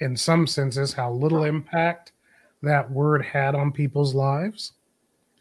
in 0.00 0.16
some 0.16 0.46
senses, 0.46 0.92
how 0.92 1.12
little 1.12 1.44
impact 1.44 2.12
that 2.62 2.90
word 2.90 3.24
had 3.24 3.54
on 3.54 3.72
people's 3.72 4.14
lives. 4.14 4.72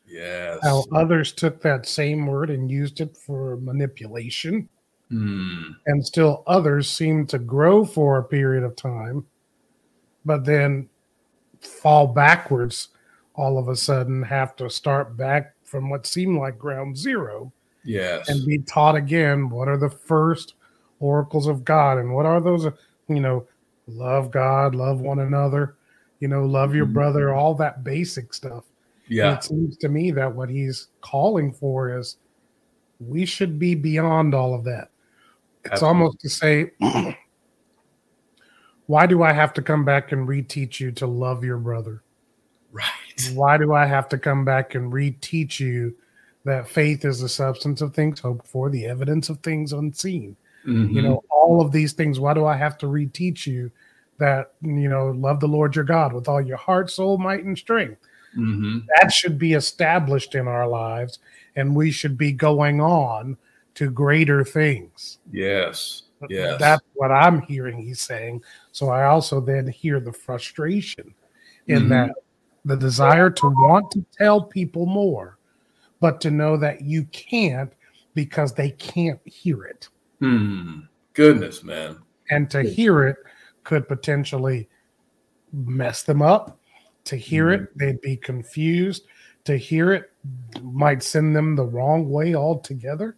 Yes. 0.05 0.59
How 0.61 0.83
others 0.93 1.31
took 1.31 1.61
that 1.61 1.85
same 1.85 2.27
word 2.27 2.49
and 2.49 2.69
used 2.69 2.99
it 2.99 3.15
for 3.15 3.57
manipulation. 3.57 4.67
Mm. 5.11 5.75
And 5.87 6.05
still 6.05 6.43
others 6.47 6.89
seemed 6.89 7.29
to 7.29 7.39
grow 7.39 7.85
for 7.85 8.17
a 8.17 8.23
period 8.23 8.63
of 8.63 8.75
time, 8.75 9.25
but 10.25 10.45
then 10.45 10.89
fall 11.59 12.07
backwards 12.07 12.89
all 13.35 13.57
of 13.57 13.67
a 13.67 13.75
sudden, 13.75 14.23
have 14.23 14.55
to 14.57 14.69
start 14.69 15.15
back 15.15 15.55
from 15.63 15.89
what 15.89 16.05
seemed 16.05 16.37
like 16.37 16.57
ground 16.57 16.97
zero. 16.97 17.51
Yes. 17.83 18.29
And 18.29 18.45
be 18.45 18.59
taught 18.59 18.95
again 18.95 19.49
what 19.49 19.67
are 19.67 19.77
the 19.77 19.89
first 19.89 20.55
oracles 20.99 21.47
of 21.47 21.65
God 21.65 21.97
and 21.97 22.13
what 22.13 22.25
are 22.25 22.39
those, 22.39 22.67
you 23.07 23.19
know, 23.19 23.47
love 23.87 24.31
God, 24.31 24.75
love 24.75 25.01
one 25.01 25.19
another, 25.19 25.75
you 26.19 26.27
know, 26.27 26.45
love 26.45 26.75
your 26.75 26.85
mm-hmm. 26.85 26.93
brother, 26.93 27.33
all 27.33 27.55
that 27.55 27.83
basic 27.83 28.33
stuff. 28.33 28.65
Yeah. 29.07 29.29
And 29.29 29.37
it 29.37 29.43
seems 29.43 29.77
to 29.77 29.89
me 29.89 30.11
that 30.11 30.33
what 30.33 30.49
he's 30.49 30.87
calling 31.01 31.51
for 31.51 31.97
is 31.97 32.17
we 32.99 33.25
should 33.25 33.57
be 33.57 33.75
beyond 33.75 34.35
all 34.35 34.53
of 34.53 34.63
that. 34.65 34.89
It's 35.63 35.73
Absolutely. 35.73 35.87
almost 35.87 36.19
to 36.21 36.29
say, 36.29 36.71
why 38.85 39.05
do 39.05 39.23
I 39.23 39.31
have 39.33 39.53
to 39.53 39.61
come 39.61 39.85
back 39.85 40.11
and 40.11 40.27
reteach 40.27 40.79
you 40.79 40.91
to 40.93 41.07
love 41.07 41.43
your 41.43 41.57
brother? 41.57 42.03
Right. 42.71 42.87
Why 43.33 43.57
do 43.57 43.73
I 43.73 43.85
have 43.85 44.09
to 44.09 44.17
come 44.17 44.45
back 44.45 44.75
and 44.75 44.91
reteach 44.91 45.59
you 45.59 45.95
that 46.43 46.67
faith 46.67 47.05
is 47.05 47.19
the 47.19 47.29
substance 47.29 47.81
of 47.81 47.93
things 47.93 48.19
hoped 48.19 48.47
for, 48.47 48.69
the 48.69 48.85
evidence 48.85 49.29
of 49.29 49.39
things 49.39 49.73
unseen? 49.73 50.35
Mm-hmm. 50.65 50.95
You 50.95 51.01
know, 51.01 51.23
all 51.29 51.61
of 51.61 51.71
these 51.71 51.93
things. 51.93 52.19
Why 52.19 52.33
do 52.33 52.45
I 52.45 52.55
have 52.55 52.77
to 52.79 52.85
reteach 52.85 53.45
you 53.47 53.71
that, 54.17 54.53
you 54.61 54.89
know, 54.89 55.11
love 55.11 55.39
the 55.39 55.47
Lord 55.47 55.75
your 55.75 55.85
God 55.85 56.13
with 56.13 56.27
all 56.27 56.41
your 56.41 56.57
heart, 56.57 56.89
soul, 56.89 57.17
might, 57.17 57.43
and 57.43 57.57
strength? 57.57 57.99
Mm-hmm. 58.37 58.79
That 58.95 59.11
should 59.11 59.37
be 59.37 59.53
established 59.53 60.35
in 60.35 60.47
our 60.47 60.67
lives, 60.67 61.19
and 61.55 61.75
we 61.75 61.91
should 61.91 62.17
be 62.17 62.31
going 62.31 62.79
on 62.79 63.37
to 63.75 63.89
greater 63.89 64.43
things. 64.43 65.19
Yes. 65.31 66.03
Yes. 66.29 66.59
That's 66.59 66.83
what 66.93 67.11
I'm 67.11 67.41
hearing 67.41 67.79
he's 67.79 68.01
saying. 68.01 68.43
So 68.71 68.89
I 68.89 69.05
also 69.05 69.41
then 69.41 69.67
hear 69.67 69.99
the 69.99 70.13
frustration 70.13 71.13
in 71.67 71.79
mm-hmm. 71.79 71.89
that 71.89 72.11
the 72.65 72.77
desire 72.77 73.29
to 73.29 73.47
want 73.47 73.91
to 73.91 74.05
tell 74.17 74.41
people 74.41 74.85
more, 74.85 75.37
but 75.99 76.21
to 76.21 76.31
know 76.31 76.57
that 76.57 76.81
you 76.81 77.05
can't 77.05 77.73
because 78.13 78.53
they 78.53 78.71
can't 78.71 79.19
hear 79.25 79.63
it. 79.63 79.87
Hmm. 80.19 80.81
Goodness, 81.13 81.63
man. 81.63 81.97
And 82.29 82.49
to 82.51 82.61
hear 82.61 83.07
it 83.07 83.17
could 83.63 83.87
potentially 83.87 84.69
mess 85.51 86.03
them 86.03 86.21
up. 86.21 86.59
To 87.05 87.15
hear 87.15 87.47
mm-hmm. 87.47 87.63
it, 87.63 87.77
they'd 87.77 88.01
be 88.01 88.15
confused. 88.15 89.05
To 89.45 89.57
hear 89.57 89.93
it 89.93 90.11
might 90.61 91.01
send 91.01 91.35
them 91.35 91.55
the 91.55 91.65
wrong 91.65 92.09
way 92.09 92.35
altogether. 92.35 93.17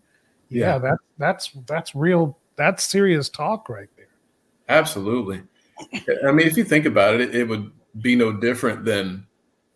Yeah, 0.49 0.73
yeah 0.73 0.77
that 0.79 0.97
that's 1.17 1.51
that's 1.67 1.95
real 1.95 2.37
that's 2.55 2.83
serious 2.83 3.29
talk 3.29 3.67
right 3.69 3.89
there. 3.97 4.07
Absolutely. 4.69 5.41
I 6.25 6.31
mean, 6.31 6.47
if 6.47 6.55
you 6.55 6.63
think 6.63 6.85
about 6.85 7.15
it, 7.15 7.21
it, 7.21 7.35
it 7.35 7.47
would 7.47 7.71
be 8.01 8.15
no 8.15 8.31
different 8.31 8.85
than 8.85 9.27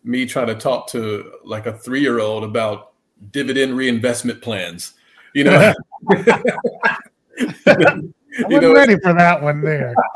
me 0.04 0.26
trying 0.26 0.48
to 0.48 0.56
talk 0.56 0.88
to 0.90 1.34
like 1.44 1.66
a 1.66 1.74
three 1.74 2.02
year 2.02 2.20
old 2.20 2.44
about 2.44 2.94
dividend 3.32 3.76
reinvestment 3.76 4.42
plans. 4.42 4.94
You 5.34 5.46
know, 5.46 5.74
you 8.50 8.76
ready 8.76 8.98
for 9.00 9.14
that 9.14 9.42
one 9.42 9.62
there. 9.62 9.94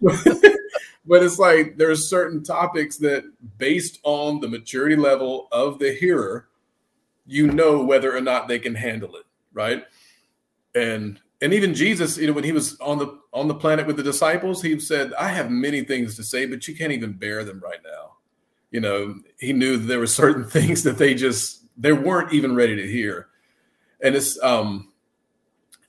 but 0.00 1.22
it's 1.22 1.38
like 1.38 1.76
there's 1.76 2.08
certain 2.08 2.42
topics 2.42 2.96
that, 2.98 3.24
based 3.58 3.98
on 4.04 4.40
the 4.40 4.48
maturity 4.48 4.96
level 4.96 5.48
of 5.52 5.78
the 5.78 5.92
hearer, 5.92 6.48
you 7.26 7.46
know 7.48 7.82
whether 7.84 8.16
or 8.16 8.20
not 8.20 8.48
they 8.48 8.58
can 8.58 8.74
handle 8.74 9.16
it, 9.16 9.24
right? 9.52 9.84
And 10.74 11.20
and 11.40 11.54
even 11.54 11.74
Jesus, 11.74 12.18
you 12.18 12.26
know, 12.26 12.32
when 12.32 12.44
he 12.44 12.52
was 12.52 12.78
on 12.80 12.98
the 12.98 13.18
on 13.32 13.48
the 13.48 13.54
planet 13.54 13.86
with 13.86 13.96
the 13.96 14.02
disciples, 14.02 14.62
he 14.62 14.78
said, 14.80 15.12
"I 15.14 15.28
have 15.28 15.50
many 15.50 15.82
things 15.82 16.16
to 16.16 16.22
say, 16.22 16.46
but 16.46 16.66
you 16.66 16.74
can't 16.74 16.92
even 16.92 17.12
bear 17.12 17.44
them 17.44 17.60
right 17.60 17.80
now." 17.84 18.16
You 18.70 18.80
know, 18.80 19.16
he 19.38 19.52
knew 19.52 19.76
there 19.76 19.98
were 19.98 20.06
certain 20.06 20.44
things 20.48 20.82
that 20.84 20.98
they 20.98 21.14
just 21.14 21.62
they 21.76 21.92
weren't 21.92 22.32
even 22.32 22.54
ready 22.54 22.76
to 22.76 22.86
hear. 22.86 23.28
And 24.00 24.14
it's 24.14 24.40
um 24.42 24.92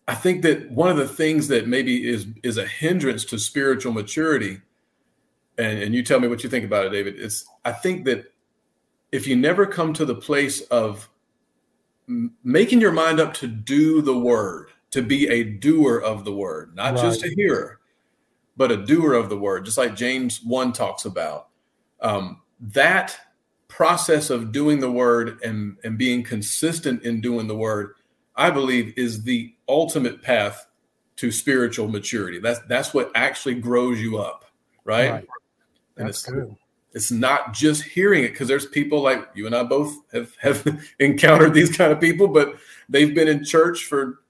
I 0.08 0.16
think 0.16 0.42
that 0.42 0.72
one 0.72 0.90
of 0.90 0.98
the 0.98 1.08
things 1.08 1.48
that 1.50 1.68
maybe 1.68 2.08
is 2.10 2.28
is 2.44 2.58
a 2.58 2.66
hindrance 2.66 3.26
to 3.26 3.38
spiritual 3.38 3.94
maturity, 3.94 4.60
and, 5.58 5.80
and 5.80 5.94
you 5.94 6.02
tell 6.02 6.20
me 6.20 6.28
what 6.28 6.44
you 6.44 6.50
think 6.50 6.66
about 6.66 6.86
it, 6.86 6.90
David, 6.90 7.20
It's 7.20 7.46
I 7.64 7.72
think 7.72 8.06
that 8.06 8.34
if 9.12 9.28
you 9.28 9.36
never 9.36 9.66
come 9.66 9.94
to 9.94 10.06
the 10.06 10.16
place 10.16 10.62
of 10.62 11.10
making 12.44 12.82
your 12.82 12.92
mind 12.92 13.20
up 13.20 13.34
to 13.36 13.48
do 13.48 14.02
the 14.02 14.18
word, 14.18 14.72
to 14.92 15.04
be 15.04 15.28
a 15.28 15.44
doer 15.44 16.00
of 16.00 16.26
the 16.26 16.34
word, 16.34 16.76
not 16.76 16.96
right. 16.96 17.02
just 17.02 17.24
a 17.24 17.30
hearer, 17.36 17.80
but 18.58 18.72
a 18.72 18.78
doer 18.78 19.14
of 19.14 19.30
the 19.30 19.38
word, 19.38 19.66
just 19.66 19.78
like 19.78 19.96
James 19.96 20.42
1 20.44 20.74
talks 20.74 21.06
about. 21.06 21.50
Um, 22.02 22.42
that 22.60 23.18
process 23.68 24.30
of 24.30 24.52
doing 24.52 24.80
the 24.80 24.92
word 24.92 25.40
and, 25.44 25.78
and 25.84 25.98
being 25.98 26.24
consistent 26.24 27.04
in 27.04 27.22
doing 27.22 27.48
the 27.48 27.56
word, 27.56 27.94
I 28.36 28.50
believe, 28.50 28.94
is 28.98 29.24
the 29.24 29.54
ultimate 29.68 30.22
path 30.22 30.68
to 31.18 31.32
spiritual 31.32 31.88
maturity. 31.88 32.40
That's 32.40 32.60
that's 32.68 32.94
what 32.94 33.12
actually 33.16 33.56
grows 33.56 34.00
you 34.00 34.18
up, 34.18 34.46
right? 34.84 35.12
right. 35.12 35.28
And 35.98 36.08
that's 36.08 36.24
it's, 36.24 36.32
good. 36.32 36.56
It's 36.94 37.12
not 37.12 37.54
just 37.54 37.84
hearing 37.84 38.24
it 38.24 38.30
because 38.30 38.48
there's 38.48 38.66
people 38.66 39.02
like 39.02 39.28
you 39.36 39.46
and 39.46 39.56
I 39.56 39.64
both 39.64 39.94
have 40.14 40.36
have 40.38 40.66
encountered 41.00 41.54
these 41.54 41.76
kind 41.76 41.92
of 41.92 42.00
people, 42.00 42.28
but 42.28 42.56
they've 42.88 43.14
been 43.14 43.28
in 43.28 43.44
church 43.44 43.84
for 43.84 44.22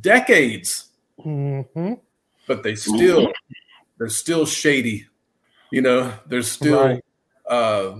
decades, 0.00 0.86
mm-hmm. 1.18 1.94
but 2.46 2.62
they 2.62 2.74
still 2.74 3.30
they're 3.98 4.08
still 4.08 4.46
shady. 4.46 5.06
You 5.70 5.82
know, 5.82 6.12
they're 6.26 6.42
still 6.42 6.84
right. 6.84 7.04
Uh, 7.50 7.96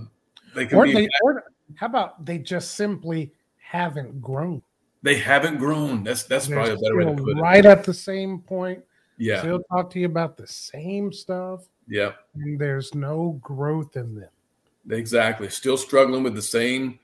they 0.55 0.65
can 0.65 0.77
or 0.77 0.85
be. 0.85 0.93
They, 0.93 1.09
or 1.21 1.43
how 1.75 1.85
about 1.85 2.25
they 2.25 2.39
just 2.39 2.75
simply 2.75 3.33
haven't 3.57 4.21
grown? 4.21 4.61
They 5.03 5.17
haven't 5.17 5.57
grown. 5.57 6.03
That's 6.03 6.23
that's 6.23 6.47
They're 6.47 6.57
probably 6.57 6.73
a 6.73 6.77
better 6.77 6.97
way 6.97 7.05
to 7.05 7.23
put 7.23 7.37
it. 7.37 7.41
Right 7.41 7.65
at 7.65 7.83
the 7.83 7.93
same 7.93 8.39
point. 8.39 8.83
Yeah. 9.17 9.39
Still 9.39 9.61
talk 9.71 9.89
to 9.91 9.99
you 9.99 10.07
about 10.07 10.37
the 10.37 10.47
same 10.47 11.13
stuff. 11.13 11.67
Yeah. 11.87 12.13
And 12.35 12.59
there's 12.59 12.95
no 12.95 13.39
growth 13.41 13.95
in 13.95 14.15
them. 14.15 14.29
Exactly. 14.89 15.49
Still 15.49 15.77
struggling 15.77 16.23
with 16.23 16.33
the 16.33 16.41
same 16.41 16.99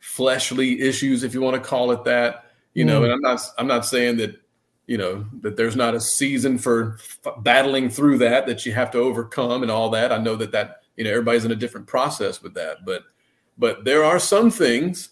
fleshly 0.00 0.80
issues, 0.80 1.22
if 1.22 1.34
you 1.34 1.40
want 1.40 1.62
to 1.62 1.68
call 1.68 1.92
it 1.92 2.04
that. 2.04 2.46
You 2.74 2.84
mm. 2.84 2.88
know, 2.88 3.04
and 3.04 3.12
I'm 3.12 3.20
not 3.20 3.40
I'm 3.58 3.66
not 3.66 3.86
saying 3.86 4.16
that 4.18 4.40
you 4.86 4.98
know 4.98 5.26
that 5.42 5.56
there's 5.56 5.76
not 5.76 5.94
a 5.94 6.00
season 6.00 6.58
for 6.58 6.98
f- 6.98 7.34
battling 7.38 7.90
through 7.90 8.18
that 8.18 8.46
that 8.46 8.66
you 8.66 8.72
have 8.72 8.90
to 8.92 8.98
overcome 8.98 9.62
and 9.62 9.70
all 9.70 9.90
that. 9.90 10.12
I 10.12 10.18
know 10.18 10.36
that 10.36 10.52
that 10.52 10.79
you 11.00 11.04
know 11.04 11.10
everybody's 11.12 11.46
in 11.46 11.50
a 11.50 11.56
different 11.56 11.86
process 11.86 12.42
with 12.42 12.52
that. 12.52 12.84
But 12.84 13.04
but 13.56 13.86
there 13.86 14.04
are 14.04 14.18
some 14.18 14.50
things 14.50 15.08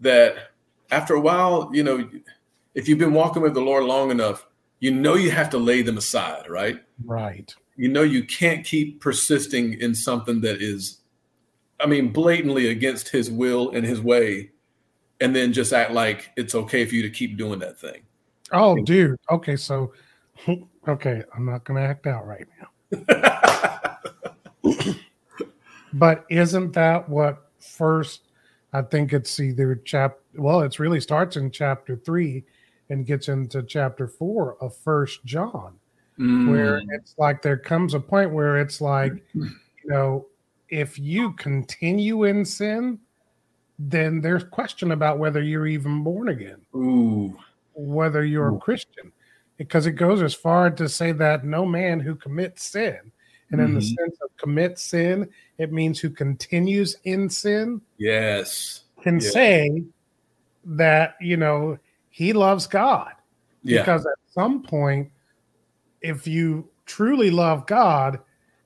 that 0.00 0.50
after 0.90 1.14
a 1.14 1.20
while 1.20 1.70
you 1.72 1.84
know 1.84 2.10
if 2.74 2.88
you've 2.88 2.98
been 2.98 3.14
walking 3.14 3.40
with 3.40 3.54
the 3.54 3.60
lord 3.60 3.84
long 3.84 4.10
enough 4.10 4.44
you 4.80 4.90
know 4.90 5.14
you 5.14 5.30
have 5.30 5.48
to 5.50 5.58
lay 5.58 5.82
them 5.82 5.98
aside 5.98 6.50
right? 6.50 6.82
Right. 7.04 7.54
You 7.76 7.88
know 7.88 8.02
you 8.02 8.24
can't 8.24 8.64
keep 8.64 9.00
persisting 9.00 9.80
in 9.80 9.94
something 9.94 10.40
that 10.40 10.60
is 10.60 10.98
i 11.78 11.86
mean 11.86 12.12
blatantly 12.12 12.70
against 12.70 13.08
his 13.08 13.30
will 13.30 13.70
and 13.70 13.86
his 13.86 14.00
way 14.00 14.50
and 15.20 15.36
then 15.36 15.52
just 15.52 15.72
act 15.72 15.92
like 15.92 16.32
it's 16.36 16.56
okay 16.56 16.84
for 16.86 16.96
you 16.96 17.02
to 17.02 17.10
keep 17.10 17.36
doing 17.36 17.60
that 17.60 17.78
thing. 17.78 18.02
Oh 18.50 18.74
dude. 18.82 19.16
Okay 19.30 19.54
so 19.54 19.92
okay 20.88 21.22
i'm 21.36 21.46
not 21.46 21.62
gonna 21.62 21.82
act 21.82 22.08
out 22.08 22.26
right 22.26 22.48
now 22.58 22.98
But 25.92 26.24
isn't 26.30 26.72
that 26.72 27.08
what 27.08 27.50
first? 27.58 28.22
I 28.72 28.82
think 28.82 29.12
it's 29.12 29.40
either 29.40 29.74
chap. 29.76 30.18
Well, 30.34 30.60
it 30.60 30.78
really 30.78 31.00
starts 31.00 31.36
in 31.36 31.50
chapter 31.50 31.96
three 31.96 32.44
and 32.88 33.06
gets 33.06 33.28
into 33.28 33.62
chapter 33.62 34.06
four 34.06 34.56
of 34.60 34.76
First 34.76 35.24
John, 35.24 35.74
mm. 36.18 36.50
where 36.50 36.82
it's 36.90 37.14
like 37.18 37.42
there 37.42 37.56
comes 37.56 37.94
a 37.94 38.00
point 38.00 38.32
where 38.32 38.58
it's 38.58 38.80
like, 38.80 39.12
you 39.34 39.50
know, 39.84 40.26
if 40.68 40.98
you 40.98 41.32
continue 41.32 42.24
in 42.24 42.44
sin, 42.44 42.98
then 43.78 44.20
there's 44.20 44.44
question 44.44 44.92
about 44.92 45.18
whether 45.18 45.42
you're 45.42 45.66
even 45.66 46.04
born 46.04 46.28
again. 46.28 46.60
Ooh. 46.74 47.36
Whether 47.74 48.24
you're 48.24 48.52
Ooh. 48.52 48.56
a 48.56 48.60
Christian. 48.60 49.12
Because 49.56 49.86
it 49.86 49.92
goes 49.92 50.22
as 50.22 50.34
far 50.34 50.70
to 50.70 50.88
say 50.88 51.12
that 51.12 51.44
no 51.44 51.66
man 51.66 52.00
who 52.00 52.14
commits 52.14 52.64
sin 52.64 53.12
And 53.50 53.60
in 53.60 53.74
the 53.74 53.80
mm-hmm. 53.80 53.94
sense 53.94 54.18
of 54.22 54.36
commit 54.36 54.78
sin, 54.78 55.28
it 55.58 55.72
means 55.72 55.98
who 55.98 56.10
continues 56.10 56.96
in 57.04 57.28
sin 57.28 57.80
Yes. 57.98 58.82
can 59.02 59.20
Yeah. 59.20 59.30
say 59.30 59.84
that, 60.64 61.16
you 61.20 61.36
know, 61.36 61.78
he 62.10 62.32
loves 62.32 62.66
God. 62.66 63.12
Yeah. 63.62 63.80
Because 63.80 64.06
at 64.06 64.18
some 64.32 64.62
point, 64.62 65.10
if 66.00 66.26
you 66.26 66.68
truly 66.86 67.30
love 67.30 67.66
God, 67.66 68.20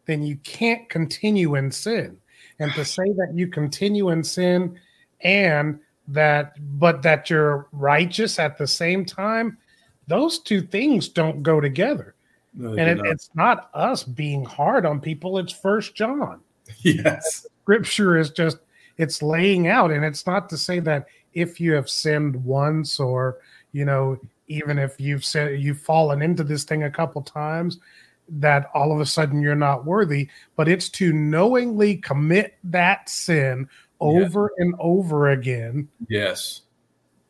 then 0.06 0.22
you 0.22 0.36
can't 0.44 0.88
continue 0.88 1.54
in 1.54 1.70
sin. 1.70 2.18
And 2.58 2.72
to 2.74 2.84
say 2.84 3.04
that 3.16 3.32
you 3.34 3.48
continue 3.48 4.10
in 4.10 4.22
sin 4.22 4.78
and 5.20 5.80
that, 6.08 6.54
but 6.78 7.02
that 7.02 7.30
you're 7.30 7.68
righteous 7.72 8.38
at 8.38 8.58
the 8.58 8.66
same 8.66 9.04
time, 9.04 9.58
those 10.06 10.38
two 10.38 10.60
things 10.60 11.08
don't 11.08 11.42
go 11.42 11.60
together. 11.60 12.13
No, 12.56 12.70
And 12.70 12.80
it, 12.88 12.94
not. 12.98 13.06
it's 13.06 13.30
not 13.34 13.70
us 13.74 14.04
being 14.04 14.44
hard 14.44 14.86
on 14.86 15.00
people, 15.00 15.38
it's 15.38 15.52
First 15.52 15.94
John 15.94 16.40
yes. 16.82 17.46
scripture 17.62 18.16
is 18.16 18.30
just 18.30 18.58
it's 18.96 19.22
laying 19.22 19.68
out 19.68 19.90
and 19.90 20.04
it's 20.04 20.26
not 20.26 20.48
to 20.48 20.56
say 20.56 20.78
that 20.80 21.06
if 21.34 21.60
you 21.60 21.72
have 21.74 21.88
sinned 21.90 22.42
once 22.44 22.98
or 23.00 23.38
you 23.72 23.84
know 23.84 24.18
even 24.48 24.78
if 24.78 24.98
you've 25.00 25.24
said 25.24 25.60
you've 25.60 25.80
fallen 25.80 26.22
into 26.22 26.42
this 26.44 26.64
thing 26.64 26.84
a 26.84 26.90
couple 26.90 27.20
times 27.22 27.80
that 28.28 28.70
all 28.72 28.92
of 28.92 29.00
a 29.00 29.04
sudden 29.06 29.42
you're 29.42 29.54
not 29.54 29.84
worthy 29.84 30.26
but 30.56 30.68
it's 30.68 30.88
to 30.88 31.12
knowingly 31.12 31.96
commit 31.96 32.54
that 32.64 33.08
sin 33.10 33.68
over 34.00 34.50
and 34.58 34.74
over 34.78 35.30
again 35.32 35.86
Yes. 36.08 36.62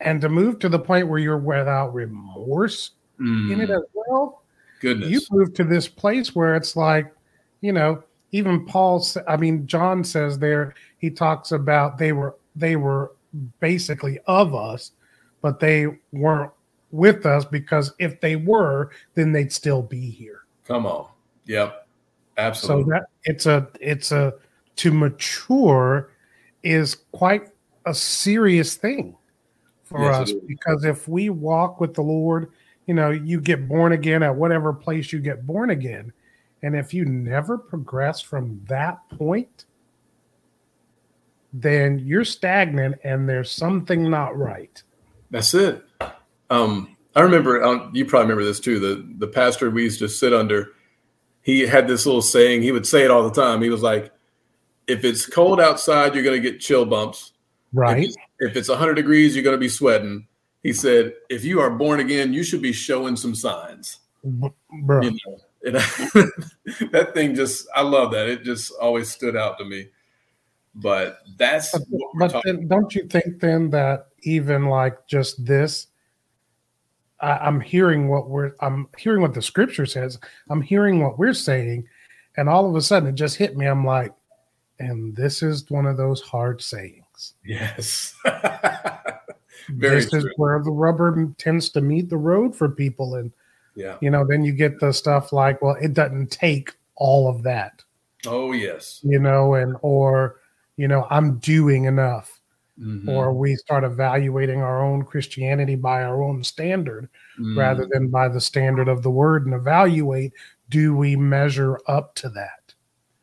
and 0.01 0.21
to 0.21 0.29
move 0.29 0.59
to 0.61 0.69
the 0.69 0.79
point 0.79 1.09
where 1.09 1.19
you're 1.19 1.39
without 1.39 1.93
remorse 1.95 2.93
in 3.19 3.61
it 3.61 3.69
Mm, 3.71 3.77
as 3.77 3.83
well 3.95 4.43
goodness. 4.85 5.11
you 5.11 5.21
move 5.31 5.55
to 5.55 5.65
this 5.65 5.89
place 5.89 6.35
where 6.35 6.55
it's 6.55 6.77
like, 6.77 7.13
you 7.61 7.73
know, 7.73 8.03
even 8.33 8.67
Paul, 8.67 9.05
I 9.27 9.37
mean, 9.37 9.67
John 9.67 10.05
says 10.05 10.39
there, 10.39 10.75
he 10.99 11.11
talks 11.11 11.53
about 11.53 11.99
they 11.99 12.13
were, 12.13 12.37
they 12.55 12.77
were 12.77 13.13
basically 13.61 14.19
of 14.27 14.55
us, 14.55 14.93
but 15.41 15.61
they 15.61 15.87
weren't 16.13 16.53
with 16.91 17.27
us 17.27 17.45
because 17.45 17.93
if 17.99 18.21
they 18.21 18.37
were, 18.37 18.91
then 19.15 19.33
they'd 19.33 19.53
still 19.53 19.83
be 19.83 20.11
here. 20.11 20.41
Come 20.67 20.87
on. 20.87 21.09
Yep. 21.47 21.87
Absolutely. 22.37 22.85
So 22.85 22.91
that 22.91 23.07
it's 23.25 23.47
a, 23.47 23.69
it's 23.81 24.13
a, 24.13 24.35
to 24.77 24.93
mature 24.93 26.11
is 26.63 26.97
quite 27.13 27.49
a 27.87 27.95
serious 27.95 28.75
thing 28.75 29.17
for 29.85 30.01
Yes, 30.01 30.21
us 30.21 30.33
because 30.47 30.85
if 30.85 31.07
we 31.07 31.31
walk 31.31 31.81
with 31.81 31.95
the 31.95 32.03
Lord, 32.03 32.51
you 32.87 32.95
know, 32.95 33.11
you 33.11 33.41
get 33.41 33.69
born 33.69 33.93
again 33.93 34.23
at 34.23 34.35
whatever 34.35 34.73
place 34.73 35.13
you 35.13 35.21
get 35.21 35.47
born 35.47 35.71
again. 35.71 36.13
And 36.63 36.75
if 36.77 36.95
you 36.95 37.05
never 37.05 37.59
progress 37.59 38.21
from 38.21 38.61
that 38.69 38.99
point, 39.11 39.67
then 41.53 41.99
you're 42.01 42.25
stagnant 42.25 42.97
and 43.05 43.29
there's 43.29 43.51
something 43.51 44.11
not 44.11 44.37
right. 44.37 44.83
That's 45.31 45.55
it. 45.55 45.85
Um, 46.51 46.97
I 47.15 47.21
remember 47.21 47.63
um, 47.63 47.91
you 47.93 48.05
probably 48.05 48.25
remember 48.25 48.45
this 48.45 48.61
too. 48.61 48.81
The 48.81 49.07
the 49.19 49.29
pastor 49.29 49.71
we 49.71 49.85
used 49.85 50.01
to 50.01 50.09
sit 50.09 50.33
under, 50.33 50.73
he 51.43 51.61
had 51.61 51.87
this 51.87 52.07
little 52.07 52.23
saying. 52.23 52.63
He 52.63 52.73
would 52.73 52.87
say 52.87 53.05
it 53.05 53.11
all 53.11 53.29
the 53.29 53.41
time. 53.41 53.63
He 53.63 53.71
was 53.71 53.83
like, 53.83 54.13
"If 54.87 55.05
it's 55.05 55.27
cold 55.27 55.61
outside, 55.61 56.15
you're 56.15 56.25
going 56.25 56.41
to 56.43 56.51
get 56.51 56.61
chill 56.61 56.85
bumps. 56.85 57.33
If 57.73 57.79
Right. 57.79 58.05
it's, 58.05 58.17
if 58.41 58.57
it's 58.57 58.69
100 58.69 58.95
degrees, 58.95 59.35
you're 59.35 59.45
going 59.45 59.55
to 59.57 59.61
be 59.61 59.69
sweating." 59.69 60.27
He 60.65 60.73
said, 60.73 61.15
"If 61.31 61.45
you 61.45 61.61
are 61.61 61.71
born 61.71 62.01
again, 62.01 62.33
you 62.33 62.43
should 62.43 62.63
be 62.63 62.73
showing 62.73 63.15
some 63.15 63.37
signs." 63.37 64.01
Bro. 64.25 65.03
You 65.03 65.11
know, 65.11 65.39
and 65.65 65.75
that 66.91 67.13
thing 67.15 67.37
just 67.37 67.69
I 67.77 67.83
love 67.83 68.11
that. 68.13 68.29
It 68.29 68.43
just 68.43 68.73
always 68.81 69.09
stood 69.09 69.37
out 69.37 69.59
to 69.59 69.65
me. 69.65 69.89
But 70.75 71.19
that's 71.39 71.71
But, 71.71 71.83
but 72.19 72.31
talking. 72.33 72.57
then, 72.57 72.69
don't 72.69 72.95
you 72.95 73.07
think 73.07 73.41
then 73.41 73.71
that 73.71 74.09
even 74.23 74.67
like 74.67 75.07
just 75.07 75.45
this, 75.45 75.87
I, 77.21 77.37
I'm 77.39 77.61
hearing 77.61 78.09
what 78.09 78.29
we're, 78.29 78.53
I'm 78.61 78.89
hearing 78.99 79.21
what 79.21 79.35
the 79.35 79.43
scripture 79.43 79.87
says. 79.87 80.19
I'm 80.51 80.61
hearing 80.63 81.01
what 81.01 81.19
we're 81.19 81.35
saying, 81.35 81.87
and 82.37 82.49
all 82.49 82.69
of 82.69 82.75
a 82.75 82.83
sudden 82.83 83.11
it 83.11 83.15
just 83.15 83.37
hit 83.37 83.57
me. 83.57 83.67
I'm 83.67 83.85
like, 83.85 84.13
and 84.81 85.15
this 85.15 85.43
is 85.43 85.71
one 85.71 85.87
of 85.87 85.97
those 85.97 86.21
hard 86.23 86.61
sayings. 86.61 87.35
Yes. 87.45 88.15
Very 89.69 89.97
this 89.97 90.13
is 90.13 90.27
where 90.37 90.63
the 90.63 90.71
rubber 90.71 91.33
tends 91.39 91.71
to 91.71 91.81
meet 91.81 92.09
the 92.11 92.17
road 92.17 92.55
for 92.55 92.69
people, 92.69 93.15
and 93.17 93.33
Yeah. 93.75 93.97
you 94.01 94.11
know, 94.11 94.25
then 94.27 94.45
you 94.45 94.53
get 94.53 94.79
the 94.81 94.93
stuff 94.93 95.33
like, 95.33 95.61
well, 95.63 95.77
it 95.81 95.95
doesn't 95.95 96.31
take 96.31 96.73
all 96.97 97.29
of 97.29 97.43
that, 97.43 97.83
Oh 98.27 98.53
yes. 98.53 99.01
you 99.03 99.19
know, 99.19 99.55
and 99.55 99.77
or 99.83 100.37
you 100.77 100.89
know, 100.89 101.07
I'm 101.11 101.39
doing 101.39 101.85
enough. 101.85 102.41
Mhm. 102.81 103.07
or 103.09 103.33
we 103.33 103.55
start 103.55 103.85
evaluating 103.85 104.61
our 104.61 104.83
own 104.83 105.05
Christianity 105.05 105.77
by 105.77 106.03
our 106.03 106.21
own 106.25 106.43
standard 106.43 107.09
Mhm. 107.39 107.57
rather 107.57 107.87
than 107.89 108.09
by 108.09 108.27
the 108.29 108.41
standard 108.41 108.89
of 108.89 109.05
the 109.05 109.11
word 109.13 109.47
and 109.47 109.55
evaluate 109.55 110.33
do 110.71 110.97
we 110.97 111.15
measure 111.15 111.79
up 111.87 112.17
to 112.17 112.29
that 112.31 112.64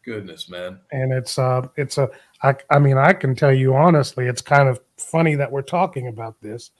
goodness, 0.03 0.49
man. 0.49 0.79
and 0.91 1.11
it's 1.13 1.37
uh 1.39 1.67
it's 1.75 1.97
a 1.97 2.09
I, 2.43 2.55
I 2.69 2.79
mean 2.79 2.97
I 2.97 3.13
can 3.13 3.35
tell 3.35 3.53
you 3.53 3.75
honestly 3.75 4.27
it's 4.27 4.41
kind 4.41 4.67
of 4.67 4.79
funny 4.97 5.35
that 5.35 5.51
we're 5.51 5.61
talking 5.61 6.07
about 6.07 6.41
this 6.41 6.71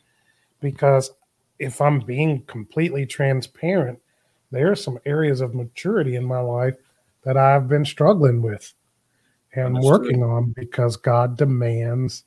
because 0.59 1.11
if 1.59 1.79
I'm 1.81 1.99
being 1.99 2.43
completely 2.43 3.05
transparent 3.05 3.99
there 4.51 4.71
are 4.71 4.75
some 4.75 4.99
areas 5.05 5.39
of 5.41 5.55
maturity 5.55 6.15
in 6.15 6.25
my 6.25 6.39
life 6.39 6.75
that 7.23 7.37
I've 7.37 7.67
been 7.69 7.85
struggling 7.85 8.41
with 8.41 8.73
and 9.53 9.75
Understood. 9.77 10.01
working 10.01 10.23
on 10.23 10.53
because 10.57 10.95
God 10.97 11.37
demands 11.37 12.23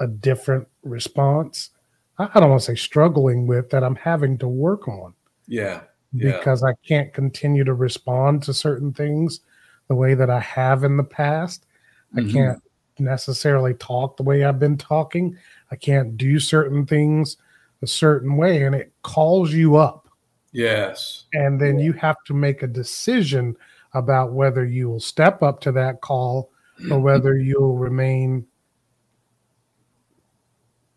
a 0.00 0.06
different 0.06 0.68
response. 0.82 1.70
I 2.18 2.28
I 2.34 2.40
don't 2.40 2.50
want 2.50 2.62
to 2.62 2.66
say 2.66 2.74
struggling 2.76 3.46
with 3.46 3.70
that 3.70 3.82
I'm 3.84 3.96
having 3.96 4.38
to 4.38 4.48
work 4.48 4.86
on 4.88 5.14
Yeah. 5.46 5.80
Yeah. 6.12 6.36
because 6.38 6.62
I 6.62 6.72
can't 6.86 7.12
continue 7.12 7.64
to 7.64 7.74
respond 7.74 8.42
to 8.44 8.54
certain 8.54 8.92
things 8.92 9.40
the 9.88 9.94
way 9.94 10.14
that 10.14 10.30
I 10.30 10.40
have 10.40 10.84
in 10.84 10.96
the 10.96 11.04
past. 11.04 11.66
Mhm. 12.14 12.28
I 12.28 12.32
can't 12.32 12.62
necessarily 12.98 13.74
talk 13.74 14.16
the 14.16 14.22
way 14.22 14.44
I've 14.44 14.58
been 14.58 14.76
talking. 14.76 15.36
I 15.70 15.76
can't 15.76 16.16
do 16.16 16.38
certain 16.38 16.86
things 16.86 17.36
a 17.82 17.86
certain 17.86 18.36
way, 18.36 18.64
and 18.64 18.74
it 18.74 18.92
calls 19.02 19.52
you 19.52 19.76
up. 19.76 20.08
Yes. 20.52 21.26
And 21.32 21.60
then 21.60 21.78
Yeah. 21.78 21.86
you 21.86 21.92
have 21.94 22.16
to 22.24 22.34
make 22.34 22.62
a 22.62 22.66
decision 22.66 23.56
about 23.94 24.32
whether 24.32 24.64
you 24.64 24.88
will 24.88 25.00
step 25.00 25.42
up 25.42 25.60
to 25.60 25.72
that 25.72 26.00
call 26.00 26.50
or 26.90 26.98
whether 27.00 27.36
you'll 27.36 27.76
remain 27.76 28.46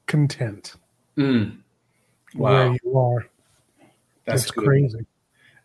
content 0.07 0.75
Mm. 1.17 1.57
where 2.33 2.75
you 2.83 2.97
are. 2.97 3.27
That's 4.25 4.43
it's 4.43 4.51
crazy. 4.51 5.05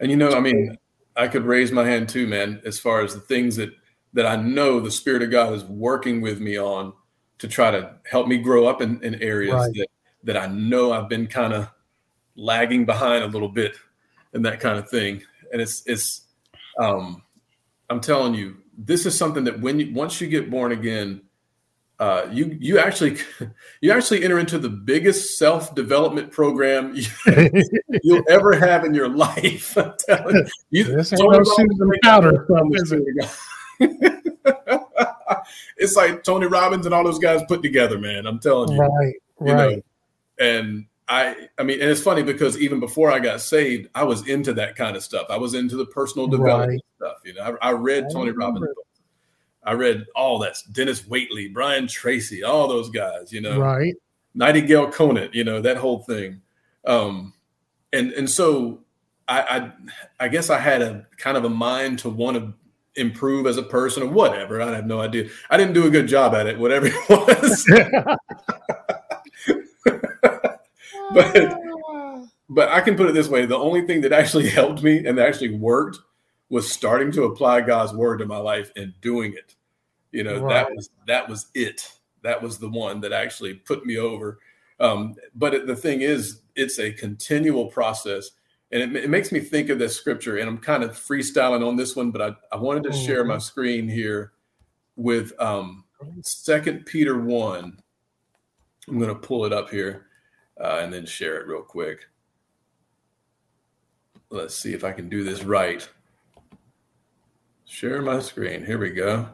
And 0.01 0.11
you 0.11 0.17
know, 0.17 0.31
I 0.31 0.41
mean, 0.41 0.77
I 1.16 1.29
could 1.29 1.44
raise 1.44 1.72
my 1.72 1.85
hand 1.85 2.09
too, 2.09 2.26
man, 2.26 2.61
as 2.64 2.79
far 2.79 3.00
as 3.00 3.14
the 3.14 3.20
things 3.20 3.57
that 3.57 3.70
that 4.12 4.26
I 4.26 4.37
know 4.37 4.81
the 4.81 4.90
Spirit 4.90 5.22
of 5.22 5.31
God 5.31 5.52
is 5.52 5.64
working 5.64 6.20
with 6.20 6.40
me 6.40 6.59
on 6.59 6.92
to 7.38 7.48
try 7.48 7.70
to 7.70 7.96
help 8.09 8.29
me 8.29 8.38
grow 8.38 8.66
up 8.66 8.81
in, 8.81 9.02
in 9.02 9.22
areas 9.22 9.55
Right. 9.55 9.74
that 9.74 9.88
that 10.24 10.37
I 10.37 10.46
know 10.46 10.92
I've 10.92 11.09
been 11.09 11.26
kind 11.26 11.52
of 11.52 11.68
lagging 12.35 12.85
behind 12.85 13.24
a 13.24 13.29
little 13.29 13.48
bit 13.48 13.76
and 14.33 14.44
that 14.44 14.61
kind 14.61 14.79
of 14.79 14.88
thing. 14.88 15.22
And 15.52 15.61
it's 15.61 15.83
it's 15.87 16.22
um 16.79 17.22
I'm 17.88 18.00
telling 18.00 18.35
you, 18.35 18.57
this 18.76 19.07
is 19.07 19.16
something 19.16 19.44
that 19.44 19.61
when 19.61 19.79
you 19.81 19.92
once 19.94 20.20
you 20.20 20.29
get 20.29 20.50
born 20.50 20.72
again, 20.72 21.22
uh, 21.98 22.26
you 22.30 22.56
you 22.61 22.78
actually 22.78 23.18
you 23.80 23.90
actually 23.90 24.22
enter 24.22 24.38
into 24.38 24.59
the 24.59 24.68
biggest 24.68 25.38
self 25.38 25.74
development 25.74 26.30
program 26.30 26.94
you'll 28.02 28.24
ever 28.28 28.54
have 28.54 28.85
in 28.85 28.94
your 28.94 29.09
life. 29.09 29.76
I'm 29.78 29.94
telling 30.06 30.37
you, 30.70 30.85
you 30.85 30.96
This 30.96 31.12
ain't 31.12 31.22
no 31.22 31.28
Robbins 31.28 31.50
Susan 31.56 31.90
ain't 31.92 32.02
Powter 32.04 32.32
never 32.32 32.44
stuff, 32.44 32.59
done 32.59 32.70
this 32.70 32.82
is 32.82 32.92
it? 32.92 33.04
to 33.78 33.80
a 33.80 34.12
guy. 34.12 34.20
it's 35.76 35.96
like 35.96 36.22
Tony 36.22 36.46
Robbins 36.46 36.87
and 36.87 36.94
all 36.94 37.04
those 37.04 37.18
guys 37.18 37.42
put 37.48 37.62
together, 37.62 37.98
man. 37.98 38.26
I'm 38.26 38.38
telling 38.38 38.72
you. 38.72 38.78
right, 38.78 39.14
you 39.40 39.54
know, 39.54 39.82
and 40.38 40.87
I, 41.09 41.48
I 41.59 41.62
mean, 41.62 41.80
and 41.80 41.88
it's 41.88 42.02
funny 42.02 42.22
because 42.22 42.59
even 42.59 42.80
before 42.80 43.12
I 43.12 43.20
got 43.20 43.40
saved, 43.40 43.88
I 43.94 44.04
was 44.04 44.28
into 44.28 44.52
that 44.54 44.74
kind 44.74 44.96
of 44.96 45.04
stuff. 45.04 45.28
I 45.30 45.37
was 45.37 45.54
into 45.54 45.76
the 45.76 45.87
personal 45.87 46.26
development 46.26 46.82
stuff. 46.96 47.18
You 47.24 47.35
know, 47.35 47.56
I, 47.62 47.68
I 47.68 47.72
read 47.72 48.06
I 48.06 48.12
Tony 48.12 48.32
Robbins 48.32 48.66
books. 48.66 48.95
I 49.66 49.72
read 49.72 50.07
all 50.14 50.38
that. 50.38 50.57
Dennis 50.72 51.02
Waitley, 51.02 51.52
Brian 51.52 51.88
Tracy, 51.88 52.42
all 52.44 52.68
those 52.68 52.88
guys. 52.88 53.33
You 53.33 53.40
know, 53.42 53.59
right. 53.59 53.94
Nightingale 54.35 54.90
Conant, 54.90 55.35
you 55.35 55.44
know, 55.44 55.61
that 55.61 55.76
whole 55.76 55.98
thing. 56.00 56.40
Um, 56.87 57.35
and 57.92 58.12
and 58.12 58.31
so 58.31 58.81
I, 59.26 59.40
I 59.40 59.72
I 60.24 60.29
guess 60.29 60.50
I 60.50 60.59
had 60.59 60.83
a 60.83 61.07
kind 61.18 61.37
of 61.37 61.44
a 61.44 61.50
mind 61.50 61.98
to 62.00 62.09
want 62.09 62.37
to 62.37 62.55
improve 62.94 63.46
as 63.46 63.57
a 63.57 63.62
person 63.62 64.02
or 64.05 64.09
whatever. 64.09 64.62
I 64.62 64.74
have 64.74 64.87
no 64.87 65.00
idea. 65.00 65.29
I 65.50 65.57
didn't 65.57 65.74
do 65.74 65.87
a 65.87 65.90
good 65.90 66.07
job 66.07 66.35
at 66.35 66.46
it, 66.46 66.59
whatever 66.59 66.87
it 66.88 67.11
was. 67.11 67.66
but 71.12 71.48
but 72.48 72.68
I 72.68 72.81
can 72.81 72.96
put 72.96 73.09
it 73.09 73.14
this 73.14 73.29
way: 73.29 73.46
the 73.46 73.59
only 73.59 73.85
thing 73.85 74.02
that 74.02 74.12
actually 74.12 74.48
helped 74.48 74.83
me 74.83 75.05
and 75.05 75.18
that 75.18 75.26
actually 75.26 75.57
worked 75.57 75.98
was 76.48 76.70
starting 76.70 77.11
to 77.12 77.24
apply 77.24 77.61
God's 77.62 77.92
word 77.92 78.18
to 78.18 78.26
my 78.26 78.37
life 78.37 78.70
and 78.76 78.94
doing 79.00 79.33
it. 79.33 79.56
You 80.16 80.24
know, 80.24 80.40
right. 80.40 80.66
that 80.66 80.74
was 80.74 80.88
that 81.07 81.29
was 81.29 81.46
it. 81.55 81.92
That 82.22 82.40
was 82.42 82.57
the 82.57 82.70
one 82.70 83.02
that 83.02 83.12
actually 83.12 83.52
put 83.52 83.85
me 83.85 83.98
over. 83.98 84.38
Um, 84.81 85.14
but 85.35 85.52
it, 85.52 85.66
the 85.66 85.76
thing 85.76 86.00
is, 86.00 86.40
it's 86.55 86.79
a 86.79 86.90
continual 86.90 87.66
process. 87.66 88.31
And 88.72 88.83
it, 88.83 89.05
it, 89.05 89.11
makes 89.11 89.31
me 89.31 89.40
think 89.40 89.68
of 89.68 89.79
this 89.79 89.94
scripture, 89.94 90.38
and 90.38 90.48
I'm 90.48 90.59
kind 90.59 90.83
of 90.83 90.92
freestyling 90.92 91.66
on 91.66 91.76
this 91.76 91.94
one, 91.94 92.11
but 92.11 92.22
I, 92.22 92.35
I 92.50 92.59
wanted 92.59 92.83
to 92.85 92.92
share 92.92 93.24
my 93.24 93.35
mm-hmm. 93.35 93.40
screen 93.42 93.88
here 93.88 94.33
with 94.96 95.38
um, 95.38 95.85
Second 96.22 96.87
Peter 96.87 97.18
1. 97.18 97.79
I'm 98.88 98.98
going 98.98 99.09
to 99.09 99.14
pull 99.14 99.44
it 99.44 99.52
up 99.52 99.68
here 99.68 100.07
uh, 100.59 100.81
and 100.83 100.92
then 100.92 101.05
share 101.05 101.38
it 101.40 101.46
real 101.46 101.62
quick. 101.62 102.07
Let's 104.31 104.55
see 104.55 104.72
if 104.72 104.83
I 104.83 104.92
can 104.92 105.11
do 105.11 105.22
this 105.24 105.44
right. 105.44 105.87
Share 107.66 108.00
my 108.00 108.20
screen. 108.20 108.64
Here 108.64 108.79
we 108.79 108.90
go. 108.90 109.29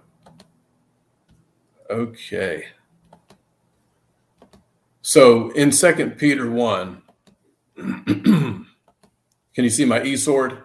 Okay. 1.93 2.65
So 5.03 5.51
in 5.51 5.71
Second 5.73 6.17
Peter 6.17 6.51
1, 6.51 7.03
can 7.77 8.67
you 9.57 9.69
see 9.69 9.85
my 9.85 10.03
e 10.03 10.17
sword? 10.17 10.65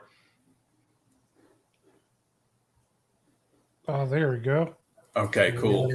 Oh, 3.90 4.06
there 4.06 4.32
we 4.32 4.38
go. 4.38 4.76
Okay, 5.18 5.52
cool. 5.58 5.92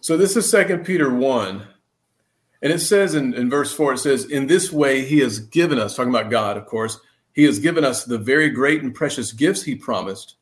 So 0.00 0.16
this 0.16 0.36
is 0.36 0.50
Second 0.50 0.84
Peter 0.84 1.14
1. 1.14 1.64
And 2.62 2.72
it 2.72 2.80
says 2.80 3.14
in, 3.14 3.32
in 3.34 3.48
verse 3.48 3.72
4, 3.72 3.92
it 3.92 3.98
says, 3.98 4.24
In 4.24 4.48
this 4.48 4.72
way 4.72 5.04
he 5.04 5.20
has 5.20 5.38
given 5.38 5.78
us, 5.78 5.94
talking 5.94 6.12
about 6.12 6.32
God, 6.32 6.56
of 6.56 6.66
course, 6.66 6.98
he 7.32 7.44
has 7.44 7.60
given 7.60 7.84
us 7.84 8.04
the 8.04 8.18
very 8.18 8.50
great 8.50 8.82
and 8.82 8.92
precious 8.92 9.30
gifts 9.30 9.62
he 9.62 9.76
promised, 9.76 10.34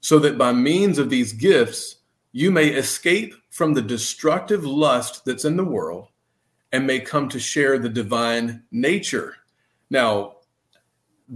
so 0.00 0.18
that 0.18 0.36
by 0.36 0.52
means 0.52 0.98
of 0.98 1.08
these 1.08 1.32
gifts 1.32 2.01
you 2.32 2.50
may 2.50 2.68
escape 2.68 3.34
from 3.50 3.74
the 3.74 3.82
destructive 3.82 4.64
lust 4.64 5.24
that's 5.24 5.44
in 5.44 5.56
the 5.56 5.64
world 5.64 6.08
and 6.72 6.86
may 6.86 6.98
come 6.98 7.28
to 7.28 7.38
share 7.38 7.78
the 7.78 7.88
divine 7.88 8.62
nature. 8.70 9.36
Now, 9.90 10.36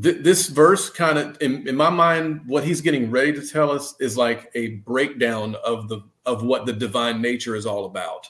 th- 0.02 0.22
this 0.22 0.48
verse 0.48 0.88
kind 0.88 1.18
of, 1.18 1.36
in, 1.42 1.68
in 1.68 1.76
my 1.76 1.90
mind, 1.90 2.40
what 2.46 2.64
he's 2.64 2.80
getting 2.80 3.10
ready 3.10 3.34
to 3.34 3.46
tell 3.46 3.70
us 3.70 3.94
is 4.00 4.16
like 4.16 4.50
a 4.54 4.76
breakdown 4.76 5.54
of 5.64 5.88
the 5.88 6.00
of 6.24 6.42
what 6.42 6.66
the 6.66 6.72
divine 6.72 7.22
nature 7.22 7.54
is 7.54 7.66
all 7.66 7.84
about, 7.84 8.28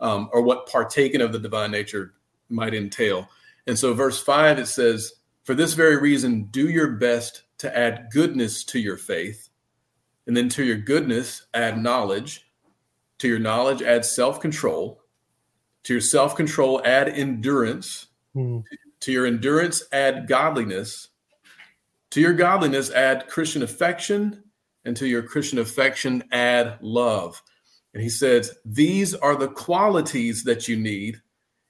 um, 0.00 0.30
or 0.32 0.42
what 0.42 0.66
partaking 0.66 1.20
of 1.20 1.30
the 1.32 1.38
divine 1.38 1.70
nature 1.70 2.14
might 2.48 2.74
entail. 2.74 3.28
And 3.66 3.78
so, 3.78 3.92
verse 3.92 4.20
five 4.20 4.58
it 4.58 4.66
says, 4.66 5.12
"For 5.44 5.54
this 5.54 5.74
very 5.74 5.98
reason, 5.98 6.44
do 6.44 6.70
your 6.70 6.92
best 6.92 7.42
to 7.58 7.76
add 7.76 8.08
goodness 8.10 8.64
to 8.64 8.80
your 8.80 8.96
faith." 8.96 9.49
And 10.30 10.36
then 10.36 10.48
to 10.50 10.62
your 10.62 10.76
goodness, 10.76 11.48
add 11.54 11.82
knowledge. 11.82 12.46
To 13.18 13.26
your 13.26 13.40
knowledge, 13.40 13.82
add 13.82 14.04
self 14.04 14.38
control. 14.38 15.02
To 15.82 15.94
your 15.94 16.00
self 16.00 16.36
control, 16.36 16.80
add 16.84 17.08
endurance. 17.08 18.06
Mm. 18.36 18.62
To 19.00 19.10
your 19.10 19.26
endurance, 19.26 19.82
add 19.90 20.28
godliness. 20.28 21.08
To 22.12 22.20
your 22.20 22.34
godliness, 22.34 22.92
add 22.92 23.26
Christian 23.26 23.64
affection. 23.64 24.44
And 24.84 24.96
to 24.98 25.08
your 25.08 25.24
Christian 25.24 25.58
affection, 25.58 26.22
add 26.30 26.78
love. 26.80 27.42
And 27.92 28.00
he 28.00 28.08
says, 28.08 28.56
These 28.64 29.14
are 29.14 29.34
the 29.34 29.48
qualities 29.48 30.44
that 30.44 30.68
you 30.68 30.76
need. 30.76 31.20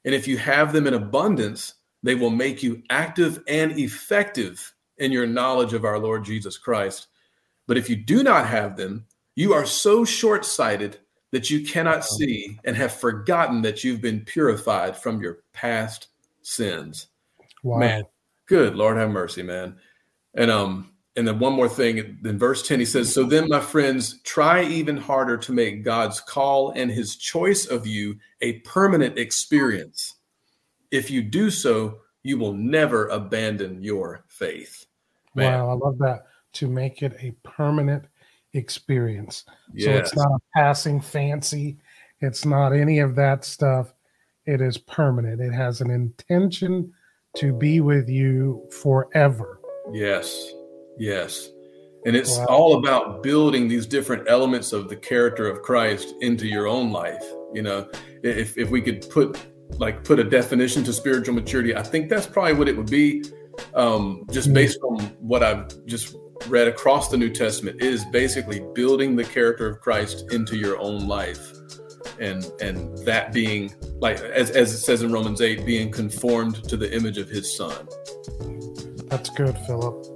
And 0.05 0.15
if 0.15 0.29
you 0.29 0.37
have 0.37 0.75
them 0.75 0.87
in 0.87 0.93
abundance, 0.93 1.77
they 2.03 2.15
will 2.15 2.29
make 2.29 2.63
you 2.63 2.83
active 2.91 3.43
and 3.49 3.79
effective 3.79 4.75
in 4.99 5.13
your 5.13 5.27
knowledge 5.27 5.73
of 5.73 5.87
our 5.87 5.99
Lord 5.99 6.27
Jesus 6.27 6.59
Christ. 6.59 7.07
But 7.67 7.79
if 7.79 7.89
you 7.89 7.97
do 7.97 8.23
not 8.23 8.47
have 8.47 8.77
them, 8.77 9.07
you 9.35 9.53
are 9.53 9.67
so 9.67 10.05
short 10.05 10.45
sighted 10.45 10.99
that 11.33 11.51
you 11.51 11.65
cannot 11.65 12.05
see 12.05 12.59
and 12.65 12.77
have 12.77 12.93
forgotten 12.93 13.63
that 13.63 13.85
you've 13.85 14.01
been 14.01 14.25
purified 14.25 14.97
from 14.97 15.21
your 15.21 15.39
past 15.53 16.09
sins. 16.43 17.07
Wow. 17.63 17.79
Man, 17.79 18.05
good 18.47 18.75
Lord 18.75 18.97
have 18.97 19.11
mercy, 19.11 19.43
man. 19.43 19.77
And 20.35 20.51
um, 20.51 20.93
and 21.17 21.27
then 21.27 21.39
one 21.39 21.53
more 21.53 21.69
thing 21.69 22.19
in 22.25 22.39
verse 22.39 22.67
10, 22.67 22.79
he 22.79 22.85
says, 22.85 23.13
So 23.13 23.25
then, 23.25 23.49
my 23.49 23.61
friends, 23.61 24.21
try 24.23 24.63
even 24.65 24.97
harder 24.97 25.37
to 25.39 25.53
make 25.53 25.85
God's 25.85 26.21
call 26.21 26.71
and 26.71 26.91
his 26.91 27.17
choice 27.17 27.67
of 27.67 27.87
you 27.87 28.17
a 28.41 28.55
permanent 28.61 29.19
experience. 29.19 30.15
If 30.91 31.11
you 31.11 31.23
do 31.23 31.51
so, 31.51 31.99
you 32.23 32.39
will 32.39 32.53
never 32.53 33.09
abandon 33.09 33.83
your 33.83 34.25
faith. 34.29 34.87
Man. 35.35 35.53
Wow, 35.53 35.71
I 35.71 35.73
love 35.75 35.99
that 35.99 36.27
to 36.55 36.69
make 36.69 37.03
it 37.03 37.15
a 37.21 37.33
permanent 37.43 38.05
experience. 38.53 39.45
Yes. 39.73 39.85
So 39.85 39.93
it's 39.93 40.17
not 40.17 40.33
a 40.33 40.41
passing 40.55 41.01
fancy, 41.01 41.79
it's 42.21 42.45
not 42.45 42.73
any 42.73 42.99
of 42.99 43.15
that 43.17 43.45
stuff. 43.45 43.95
It 44.47 44.61
is 44.61 44.79
permanent. 44.79 45.41
It 45.41 45.53
has 45.53 45.81
an 45.81 45.91
intention 45.91 46.93
to 47.37 47.53
be 47.53 47.81
with 47.81 48.09
you 48.09 48.67
forever. 48.71 49.61
Yes. 49.93 50.53
Yes. 50.99 51.51
And 52.07 52.17
it's 52.17 52.39
wow. 52.39 52.47
all 52.47 52.79
about 52.79 53.23
building 53.23 53.69
these 53.69 53.87
different 53.87 54.29
elements 54.29 54.73
of 54.73 54.89
the 54.89 54.97
character 54.97 55.49
of 55.49 55.63
Christ 55.63 56.15
into 56.21 56.47
your 56.47 56.67
own 56.67 56.91
life. 56.91 57.23
You 57.53 57.63
know, 57.63 57.91
if 58.23 58.57
if 58.57 58.71
we 58.71 58.81
could 58.81 59.09
put 59.11 59.39
like 59.79 60.03
put 60.05 60.19
a 60.19 60.25
definition 60.25 60.83
to 60.85 60.93
spiritual 60.93 61.35
maturity, 61.35 61.77
I 61.77 61.83
think 61.83 62.09
that's 62.09 62.27
probably 62.27 62.55
what 62.55 62.69
it 62.69 62.77
would 62.77 62.91
be. 62.91 63.25
Um, 63.75 64.27
just 64.31 64.49
mm-hmm. 64.49 64.55
based 64.55 64.79
on 64.83 65.01
what 65.19 65.43
I've 65.43 65.85
just 65.85 66.17
read 66.49 66.69
across 66.69 67.09
the 67.09 67.17
New 67.17 67.31
Testament 67.31 67.81
is 67.81 68.05
basically 68.07 68.61
building 68.75 69.17
the 69.17 69.25
character 69.25 69.67
of 69.67 69.81
Christ 69.81 70.33
into 70.33 70.57
your 70.57 70.79
own 70.81 71.07
life. 71.07 71.53
And 72.19 72.51
and 72.61 72.97
that 73.07 73.33
being 73.33 73.75
like 73.99 74.21
as, 74.21 74.51
as 74.51 74.73
it 74.73 74.79
says 74.79 75.03
in 75.03 75.13
Romans 75.13 75.41
8, 75.41 75.65
being 75.65 75.91
conformed 75.91 76.65
to 76.65 76.77
the 76.77 76.95
image 76.95 77.19
of 77.19 77.29
his 77.29 77.57
son. 77.57 77.89
That's 79.09 79.31
good, 79.31 79.57
Philip. 79.67 80.07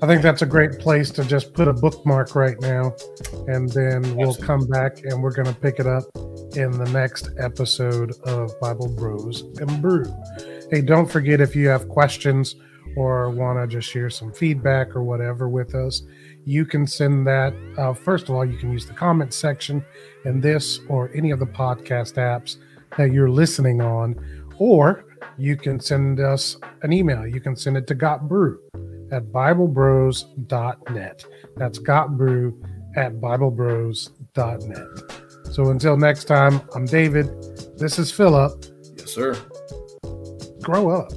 I 0.00 0.06
think 0.06 0.22
that's 0.22 0.42
a 0.42 0.46
great 0.46 0.78
place 0.78 1.10
to 1.10 1.24
just 1.24 1.54
put 1.54 1.66
a 1.66 1.72
bookmark 1.72 2.36
right 2.36 2.58
now. 2.60 2.94
And 3.48 3.68
then 3.70 4.02
we'll 4.14 4.28
Absolutely. 4.28 4.46
come 4.46 4.66
back 4.68 5.04
and 5.04 5.22
we're 5.22 5.34
going 5.34 5.52
to 5.52 5.60
pick 5.60 5.80
it 5.80 5.86
up 5.86 6.04
in 6.56 6.70
the 6.70 6.88
next 6.92 7.30
episode 7.38 8.12
of 8.24 8.52
Bible 8.60 8.88
Bros 8.88 9.42
and 9.58 9.82
Brew. 9.82 10.04
Hey, 10.70 10.82
don't 10.82 11.10
forget 11.10 11.40
if 11.40 11.56
you 11.56 11.68
have 11.68 11.88
questions 11.88 12.54
or 12.98 13.30
want 13.30 13.56
to 13.58 13.66
just 13.68 13.88
share 13.88 14.10
some 14.10 14.32
feedback 14.32 14.96
or 14.96 15.04
whatever 15.04 15.48
with 15.48 15.76
us, 15.76 16.02
you 16.44 16.66
can 16.66 16.84
send 16.84 17.24
that. 17.24 17.54
Uh, 17.78 17.94
first 17.94 18.28
of 18.28 18.34
all, 18.34 18.44
you 18.44 18.58
can 18.58 18.72
use 18.72 18.86
the 18.86 18.92
comment 18.92 19.32
section 19.32 19.84
in 20.24 20.40
this 20.40 20.80
or 20.88 21.08
any 21.14 21.30
of 21.30 21.38
the 21.38 21.46
podcast 21.46 22.14
apps 22.14 22.56
that 22.96 23.12
you're 23.12 23.30
listening 23.30 23.80
on, 23.80 24.16
or 24.58 25.04
you 25.36 25.56
can 25.56 25.78
send 25.78 26.18
us 26.18 26.56
an 26.82 26.92
email. 26.92 27.24
You 27.24 27.40
can 27.40 27.54
send 27.54 27.76
it 27.76 27.86
to 27.86 27.94
gotbrew 27.94 28.56
at 29.12 29.26
biblebros.net. 29.26 31.24
That's 31.56 31.78
gotbrew 31.78 32.60
at 32.96 33.20
biblebros.net. 33.20 34.88
So 35.54 35.70
until 35.70 35.96
next 35.96 36.24
time, 36.24 36.60
I'm 36.74 36.84
David. 36.84 37.28
This 37.78 38.00
is 38.00 38.10
Philip. 38.10 38.64
Yes, 38.96 39.14
sir. 39.14 39.36
Grow 40.62 40.90
up. 40.90 41.12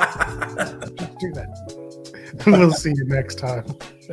do 1.20 1.32
that. 1.32 2.42
we'll 2.46 2.72
see 2.72 2.90
you 2.90 3.04
next 3.06 3.38
time. 3.38 3.64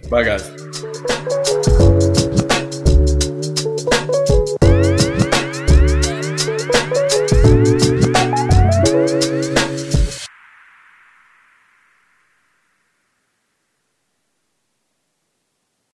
Bye, 0.09 0.23
guys. 0.23 2.06